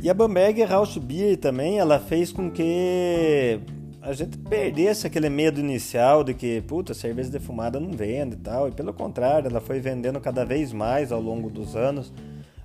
E 0.01 0.09
a 0.09 0.13
Bamberg 0.13 0.63
Rausch 0.63 0.97
Beer 0.97 1.37
também, 1.37 1.79
ela 1.79 1.99
fez 1.99 2.31
com 2.31 2.49
que 2.49 3.59
a 4.07 4.13
gente 4.13 4.37
perdesse 4.37 5.05
aquele 5.05 5.27
medo 5.27 5.59
inicial 5.59 6.23
de 6.23 6.33
que, 6.33 6.61
puta, 6.61 6.93
cerveja 6.93 7.29
defumada 7.29 7.77
não 7.77 7.91
vende 7.91 8.35
e 8.35 8.39
tal. 8.39 8.69
E 8.69 8.71
pelo 8.71 8.93
contrário, 8.93 9.49
ela 9.49 9.59
foi 9.59 9.81
vendendo 9.81 10.17
cada 10.21 10.45
vez 10.45 10.71
mais 10.71 11.11
ao 11.11 11.19
longo 11.19 11.49
dos 11.49 11.75
anos. 11.75 12.13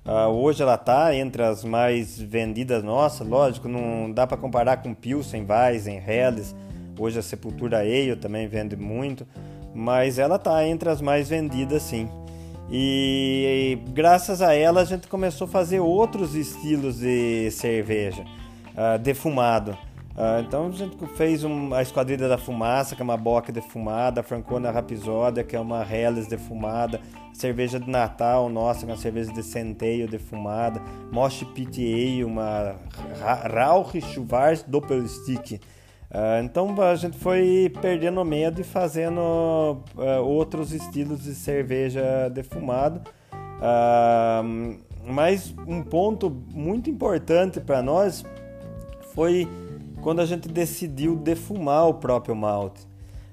Uh, 0.05 0.29
hoje 0.29 0.63
ela 0.63 0.75
está 0.75 1.13
entre 1.13 1.43
as 1.43 1.65
mais 1.65 2.17
vendidas 2.17 2.81
nossa, 2.81 3.25
lógico, 3.25 3.67
não 3.67 4.09
dá 4.09 4.25
para 4.25 4.37
comparar 4.37 4.77
com 4.77 4.93
Pilsen, 4.93 5.45
Weizen, 5.45 6.01
Helles. 6.07 6.55
Hoje 6.97 7.19
a 7.19 7.21
Sepultura 7.21 7.79
Ale 7.79 8.15
também 8.15 8.47
vende 8.47 8.77
muito, 8.77 9.27
mas 9.75 10.19
ela 10.19 10.37
está 10.37 10.65
entre 10.65 10.89
as 10.89 11.01
mais 11.01 11.27
vendidas 11.27 11.83
sim. 11.83 12.07
E, 12.71 13.75
e, 13.85 13.91
graças 13.91 14.41
a 14.41 14.53
ela 14.53 14.79
a 14.79 14.85
gente 14.85 15.07
começou 15.09 15.45
a 15.45 15.49
fazer 15.49 15.81
outros 15.81 16.35
estilos 16.35 16.99
de 16.99 17.51
cerveja 17.51 18.23
uh, 18.23 18.97
defumado. 18.97 19.77
Uh, 20.13 20.41
então 20.41 20.67
a 20.67 20.71
gente 20.71 20.95
fez 21.15 21.43
um, 21.43 21.73
a 21.73 21.81
Esquadrilha 21.81 22.29
da 22.29 22.37
Fumaça, 22.37 22.95
que 22.95 23.01
é 23.01 23.03
uma 23.03 23.17
boca 23.17 23.51
defumada, 23.51 24.21
a 24.21 24.23
Francona 24.23 24.69
Rapisódia, 24.69 25.43
que 25.43 25.55
é 25.55 25.59
uma 25.59 25.81
Helles 25.83 26.27
defumada, 26.27 27.01
cerveja 27.33 27.79
de 27.79 27.89
Natal 27.89 28.47
nossa, 28.47 28.85
que 28.85 28.91
é 28.91 28.93
uma 28.93 29.01
cerveja 29.01 29.33
de 29.33 29.41
centeio 29.41 30.07
defumada, 30.07 30.79
Mosh 31.11 31.43
Pit 31.55 32.23
uma 32.23 32.75
Rauch 33.51 33.99
Schwarz 34.01 34.63
Doppelstick. 34.67 35.53
Uh, 36.11 36.43
então 36.43 36.79
a 36.79 36.93
gente 36.93 37.17
foi 37.17 37.73
perdendo 37.81 38.23
medo 38.23 38.61
e 38.61 38.63
fazendo 38.63 39.19
uh, 39.19 40.21
outros 40.23 40.71
estilos 40.73 41.23
de 41.23 41.33
cerveja 41.33 42.29
defumada. 42.29 43.01
mas 45.07 45.55
um 45.65 45.81
ponto 45.81 46.29
muito 46.53 46.87
importante 46.87 47.59
para 47.59 47.81
nós 47.81 48.23
foi 49.15 49.47
quando 50.03 50.19
a 50.19 50.25
gente 50.25 50.49
decidiu 50.49 51.15
defumar 51.15 51.87
o 51.87 51.93
próprio 51.93 52.35
malte. 52.35 52.81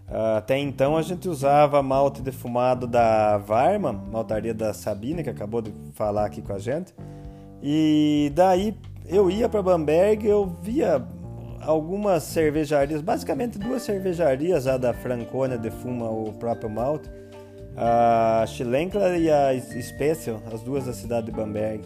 Uh, 0.08 0.38
até 0.38 0.56
então 0.56 0.96
a 0.96 1.02
gente 1.02 1.28
usava 1.28 1.82
malte 1.82 2.22
defumado 2.22 2.86
da 2.86 3.38
Varma, 3.38 3.92
maltaria 3.92 4.54
da 4.54 4.72
Sabine, 4.72 5.22
que 5.22 5.30
acabou 5.30 5.60
de 5.60 5.72
falar 5.94 6.26
aqui 6.26 6.40
com 6.40 6.52
a 6.52 6.58
gente. 6.58 6.94
E 7.62 8.32
daí 8.34 8.74
eu 9.06 9.30
ia 9.30 9.48
para 9.48 9.62
Bamberg, 9.62 10.26
eu 10.26 10.56
via 10.62 11.04
algumas 11.60 12.22
cervejarias, 12.22 13.02
basicamente 13.02 13.58
duas 13.58 13.82
cervejarias, 13.82 14.66
a 14.66 14.78
da 14.78 14.94
Franconia 14.94 15.58
defuma 15.58 16.08
o 16.08 16.32
próprio 16.32 16.70
malte, 16.70 17.10
a 17.76 18.44
Schlenkler 18.46 19.20
e 19.20 19.30
a 19.30 19.50
Special, 19.60 20.40
as 20.52 20.62
duas 20.62 20.86
da 20.86 20.92
cidade 20.92 21.26
de 21.26 21.32
Bamberg. 21.32 21.84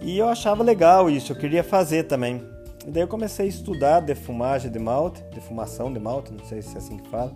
E 0.00 0.18
eu 0.18 0.28
achava 0.28 0.62
legal 0.62 1.08
isso, 1.08 1.32
eu 1.32 1.36
queria 1.36 1.62
fazer 1.62 2.04
também. 2.04 2.42
E 2.88 2.90
daí 2.90 3.02
eu 3.02 3.08
comecei 3.08 3.44
a 3.44 3.48
estudar 3.50 4.00
defumagem 4.00 4.70
de 4.70 4.78
malte, 4.78 5.22
defumação 5.34 5.92
de 5.92 6.00
malte, 6.00 6.32
não 6.32 6.42
sei 6.46 6.62
se 6.62 6.74
é 6.74 6.78
assim 6.78 6.96
que 6.96 7.06
fala. 7.10 7.34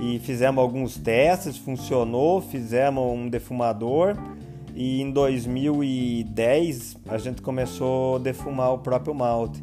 E 0.00 0.20
fizemos 0.20 0.62
alguns 0.62 0.96
testes, 0.96 1.56
funcionou, 1.56 2.40
fizemos 2.40 3.02
um 3.02 3.28
defumador 3.28 4.16
e 4.76 5.02
em 5.02 5.10
2010 5.10 6.96
a 7.08 7.18
gente 7.18 7.42
começou 7.42 8.16
a 8.16 8.18
defumar 8.20 8.72
o 8.72 8.78
próprio 8.78 9.12
malte. 9.12 9.60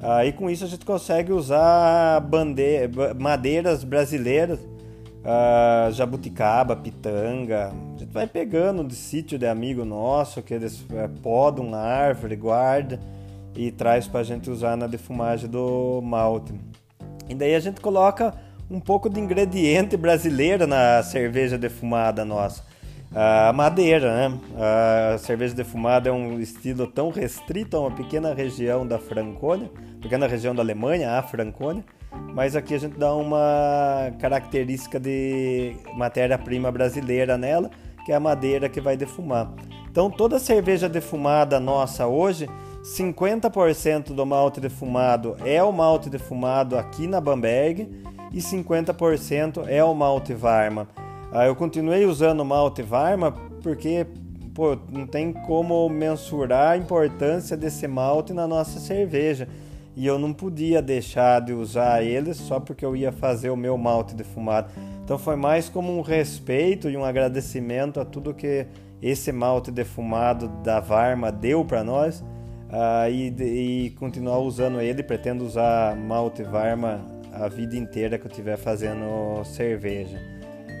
Aí 0.00 0.32
com 0.32 0.48
isso 0.48 0.62
a 0.62 0.68
gente 0.68 0.86
consegue 0.86 1.32
usar 1.32 2.20
bandeira, 2.20 2.88
madeiras 3.18 3.82
brasileiras, 3.82 4.60
uh, 4.60 5.90
jabuticaba, 5.90 6.76
pitanga. 6.76 7.72
A 7.96 7.98
gente 7.98 8.12
vai 8.12 8.28
pegando 8.28 8.84
de 8.84 8.94
sítio 8.94 9.36
de 9.36 9.48
amigo 9.48 9.84
nosso 9.84 10.40
que 10.42 10.54
eles 10.54 10.86
é, 10.92 11.08
podam 11.08 11.68
na 11.68 11.80
árvore, 11.80 12.36
guarda 12.36 13.00
e 13.56 13.70
traz 13.70 14.06
para 14.06 14.20
a 14.20 14.24
gente 14.24 14.50
usar 14.50 14.76
na 14.76 14.86
defumagem 14.86 15.48
do 15.48 16.00
malte. 16.02 16.54
E 17.28 17.34
daí 17.34 17.54
a 17.54 17.60
gente 17.60 17.80
coloca 17.80 18.34
um 18.70 18.80
pouco 18.80 19.08
de 19.08 19.20
ingrediente 19.20 19.96
brasileiro 19.96 20.66
na 20.66 21.02
cerveja 21.02 21.56
defumada 21.56 22.24
nossa. 22.24 22.64
A 23.14 23.52
madeira, 23.52 24.28
né? 24.28 24.38
A 25.14 25.18
cerveja 25.18 25.54
defumada 25.54 26.08
é 26.08 26.12
um 26.12 26.40
estilo 26.40 26.86
tão 26.86 27.10
restrito 27.10 27.76
a 27.76 27.80
uma 27.80 27.90
pequena 27.92 28.34
região 28.34 28.84
da 28.84 28.98
Franconia, 28.98 29.70
pequena 30.02 30.26
região 30.26 30.52
da 30.52 30.62
Alemanha, 30.62 31.12
a 31.12 31.22
Franconia, 31.22 31.84
mas 32.34 32.56
aqui 32.56 32.74
a 32.74 32.78
gente 32.78 32.98
dá 32.98 33.14
uma 33.14 34.12
característica 34.18 34.98
de 34.98 35.76
matéria-prima 35.96 36.72
brasileira 36.72 37.38
nela, 37.38 37.70
que 38.04 38.10
é 38.10 38.16
a 38.16 38.20
madeira 38.20 38.68
que 38.68 38.80
vai 38.80 38.96
defumar. 38.96 39.52
Então 39.88 40.10
toda 40.10 40.40
cerveja 40.40 40.88
defumada 40.88 41.60
nossa 41.60 42.08
hoje 42.08 42.48
50% 42.84 44.12
do 44.12 44.26
malte 44.26 44.60
defumado 44.60 45.36
é 45.42 45.62
o 45.62 45.72
malte 45.72 46.10
defumado 46.10 46.76
aqui 46.76 47.06
na 47.06 47.18
Bamberg 47.18 47.88
e 48.30 48.38
50% 48.40 49.64
é 49.66 49.82
o 49.82 49.94
malte 49.94 50.34
Varma. 50.34 50.86
Ah, 51.32 51.46
eu 51.46 51.56
continuei 51.56 52.04
usando 52.04 52.40
o 52.40 52.44
malte 52.44 52.82
Varma 52.82 53.32
porque 53.62 54.06
pô, 54.54 54.76
não 54.92 55.06
tem 55.06 55.32
como 55.32 55.88
mensurar 55.88 56.72
a 56.72 56.76
importância 56.76 57.56
desse 57.56 57.88
malte 57.88 58.34
na 58.34 58.46
nossa 58.46 58.78
cerveja. 58.78 59.48
E 59.96 60.06
eu 60.06 60.18
não 60.18 60.34
podia 60.34 60.82
deixar 60.82 61.40
de 61.40 61.54
usar 61.54 62.02
ele 62.02 62.34
só 62.34 62.60
porque 62.60 62.84
eu 62.84 62.94
ia 62.94 63.12
fazer 63.12 63.48
o 63.48 63.56
meu 63.56 63.78
malte 63.78 64.14
defumado. 64.14 64.68
Então 65.02 65.16
foi 65.16 65.36
mais 65.36 65.70
como 65.70 65.96
um 65.96 66.02
respeito 66.02 66.90
e 66.90 66.98
um 66.98 67.04
agradecimento 67.04 67.98
a 67.98 68.04
tudo 68.04 68.34
que 68.34 68.66
esse 69.00 69.32
malte 69.32 69.70
defumado 69.70 70.48
da 70.62 70.80
Varma 70.80 71.32
deu 71.32 71.64
para 71.64 71.82
nós 71.82 72.22
uh, 72.74 73.08
e, 73.08 73.86
e, 73.86 73.90
continuar 73.90 74.38
usando 74.38 74.80
ele. 74.80 75.02
Pretendo 75.02 75.44
usar 75.44 75.96
malte 75.96 76.42
Varma 76.42 77.00
a 77.32 77.48
vida 77.48 77.76
inteira 77.76 78.18
que 78.18 78.26
eu 78.26 78.30
estiver 78.30 78.56
fazendo 78.56 79.44
cerveja. 79.44 80.18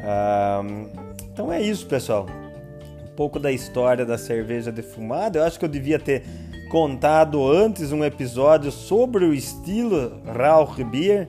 Uh, 0.02 0.88
então 1.32 1.52
é 1.52 1.62
isso, 1.62 1.86
pessoal. 1.86 2.26
Um 3.10 3.14
pouco 3.14 3.38
da 3.38 3.52
história 3.52 4.04
da 4.04 4.18
cerveja 4.18 4.72
defumada. 4.72 5.38
Eu 5.38 5.44
acho 5.44 5.58
que 5.58 5.64
eu 5.64 5.68
devia 5.68 5.98
ter 5.98 6.24
contado 6.70 7.48
antes 7.48 7.92
um 7.92 8.04
episódio 8.04 8.72
sobre 8.72 9.24
o 9.24 9.32
estilo 9.32 10.20
Rauchbier. 10.26 11.28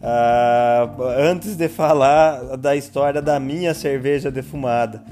Uh, 0.00 1.02
antes 1.16 1.56
de 1.56 1.68
falar 1.68 2.56
da 2.56 2.74
história 2.74 3.22
da 3.22 3.38
minha 3.38 3.72
cerveja 3.72 4.32
defumada. 4.32 5.02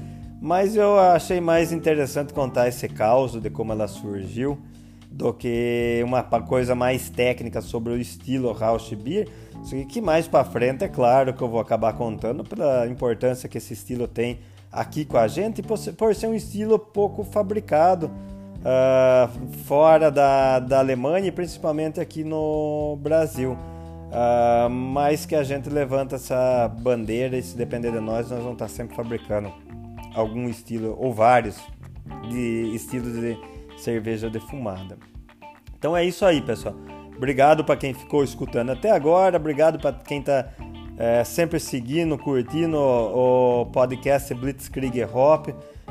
Mas 0.41 0.75
eu 0.75 0.99
achei 0.99 1.39
mais 1.39 1.71
interessante 1.71 2.33
contar 2.33 2.67
esse 2.67 2.89
caos 2.89 3.39
de 3.39 3.49
como 3.49 3.71
ela 3.71 3.87
surgiu 3.87 4.59
do 5.11 5.33
que 5.33 6.01
uma 6.05 6.23
coisa 6.23 6.73
mais 6.73 7.09
técnica 7.09 7.61
sobre 7.61 7.91
o 7.91 7.97
estilo 7.97 8.51
Rausch 8.53 8.93
Beer. 8.95 9.27
Que 9.89 10.01
mais 10.01 10.27
para 10.27 10.45
frente 10.45 10.83
é 10.83 10.87
claro 10.87 11.33
que 11.33 11.41
eu 11.41 11.49
vou 11.49 11.59
acabar 11.59 11.93
contando 11.93 12.43
pela 12.43 12.87
importância 12.87 13.49
que 13.49 13.57
esse 13.57 13.73
estilo 13.73 14.07
tem 14.07 14.39
aqui 14.71 15.03
com 15.03 15.17
a 15.17 15.27
gente 15.27 15.61
por 15.61 16.15
ser 16.15 16.27
um 16.27 16.33
estilo 16.33 16.79
pouco 16.79 17.23
fabricado 17.25 18.09
uh, 18.61 19.47
fora 19.65 20.09
da, 20.09 20.59
da 20.59 20.79
Alemanha 20.79 21.27
e 21.27 21.31
principalmente 21.31 21.99
aqui 21.99 22.23
no 22.23 22.97
Brasil. 23.01 23.57
Uh, 24.11 24.69
mas 24.69 25.25
que 25.25 25.35
a 25.35 25.43
gente 25.43 25.69
levanta 25.69 26.15
essa 26.15 26.67
bandeira 26.67 27.37
e 27.37 27.43
se 27.43 27.55
depender 27.55 27.91
de 27.91 27.99
nós, 27.99 28.29
nós 28.29 28.39
vamos 28.39 28.53
estar 28.53 28.67
sempre 28.67 28.95
fabricando 28.95 29.51
algum 30.13 30.49
estilo 30.49 30.97
ou 30.99 31.13
vários 31.13 31.57
de 32.29 32.75
estilos 32.75 33.13
de 33.13 33.37
cerveja 33.81 34.29
defumada. 34.29 34.97
Então 35.77 35.95
é 35.95 36.05
isso 36.05 36.25
aí, 36.25 36.41
pessoal. 36.41 36.75
Obrigado 37.15 37.63
para 37.63 37.75
quem 37.75 37.93
ficou 37.93 38.23
escutando 38.23 38.71
até 38.71 38.91
agora. 38.91 39.37
Obrigado 39.37 39.79
para 39.79 39.93
quem 39.93 40.19
está 40.19 40.49
é, 40.97 41.23
sempre 41.23 41.59
seguindo, 41.59 42.17
curtindo 42.17 42.77
o, 42.77 43.61
o 43.61 43.65
podcast 43.67 44.33
Blitzkrieg 44.33 45.03
Hop. 45.05 45.49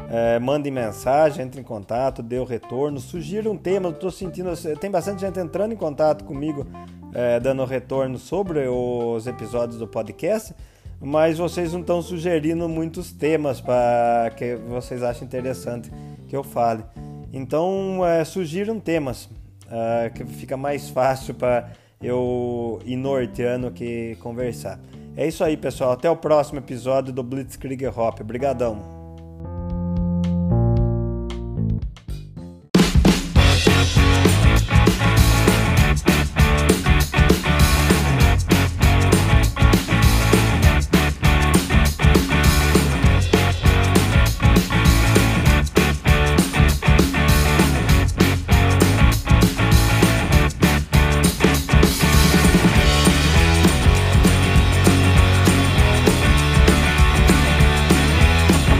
É, 0.08 0.38
mandem 0.40 0.72
mensagem, 0.72 1.44
entre 1.44 1.60
em 1.60 1.64
contato, 1.64 2.22
dê 2.22 2.38
o 2.38 2.44
retorno, 2.44 2.98
sugira 2.98 3.50
um 3.50 3.56
tema. 3.56 3.90
Estou 3.90 4.10
sentindo, 4.10 4.50
tem 4.76 4.90
bastante 4.90 5.20
gente 5.20 5.38
entrando 5.38 5.72
em 5.72 5.76
contato 5.76 6.24
comigo, 6.24 6.66
é, 7.14 7.38
dando 7.38 7.64
retorno 7.64 8.18
sobre 8.18 8.66
os 8.68 9.26
episódios 9.26 9.78
do 9.78 9.86
podcast 9.86 10.54
mas 11.00 11.38
vocês 11.38 11.72
não 11.72 11.80
estão 11.80 12.02
sugerindo 12.02 12.68
muitos 12.68 13.10
temas 13.10 13.60
para 13.60 14.30
que 14.36 14.56
vocês 14.56 15.02
achem 15.02 15.24
interessante 15.24 15.90
que 16.28 16.36
eu 16.36 16.44
fale. 16.44 16.84
Então, 17.32 18.04
é, 18.04 18.24
sugiram 18.24 18.80
temas 18.80 19.24
uh, 19.66 20.12
que 20.14 20.24
fica 20.24 20.56
mais 20.56 20.90
fácil 20.90 21.34
para 21.34 21.70
eu 22.02 22.80
ir 22.84 22.96
norteando 22.96 23.70
que 23.70 24.16
conversar. 24.20 24.80
É 25.16 25.26
isso 25.26 25.44
aí, 25.44 25.56
pessoal. 25.56 25.92
Até 25.92 26.10
o 26.10 26.16
próximo 26.16 26.58
episódio 26.58 27.12
do 27.12 27.22
Blitzkrieg 27.22 27.86
Hop. 27.86 28.20
Obrigadão. 28.20 28.99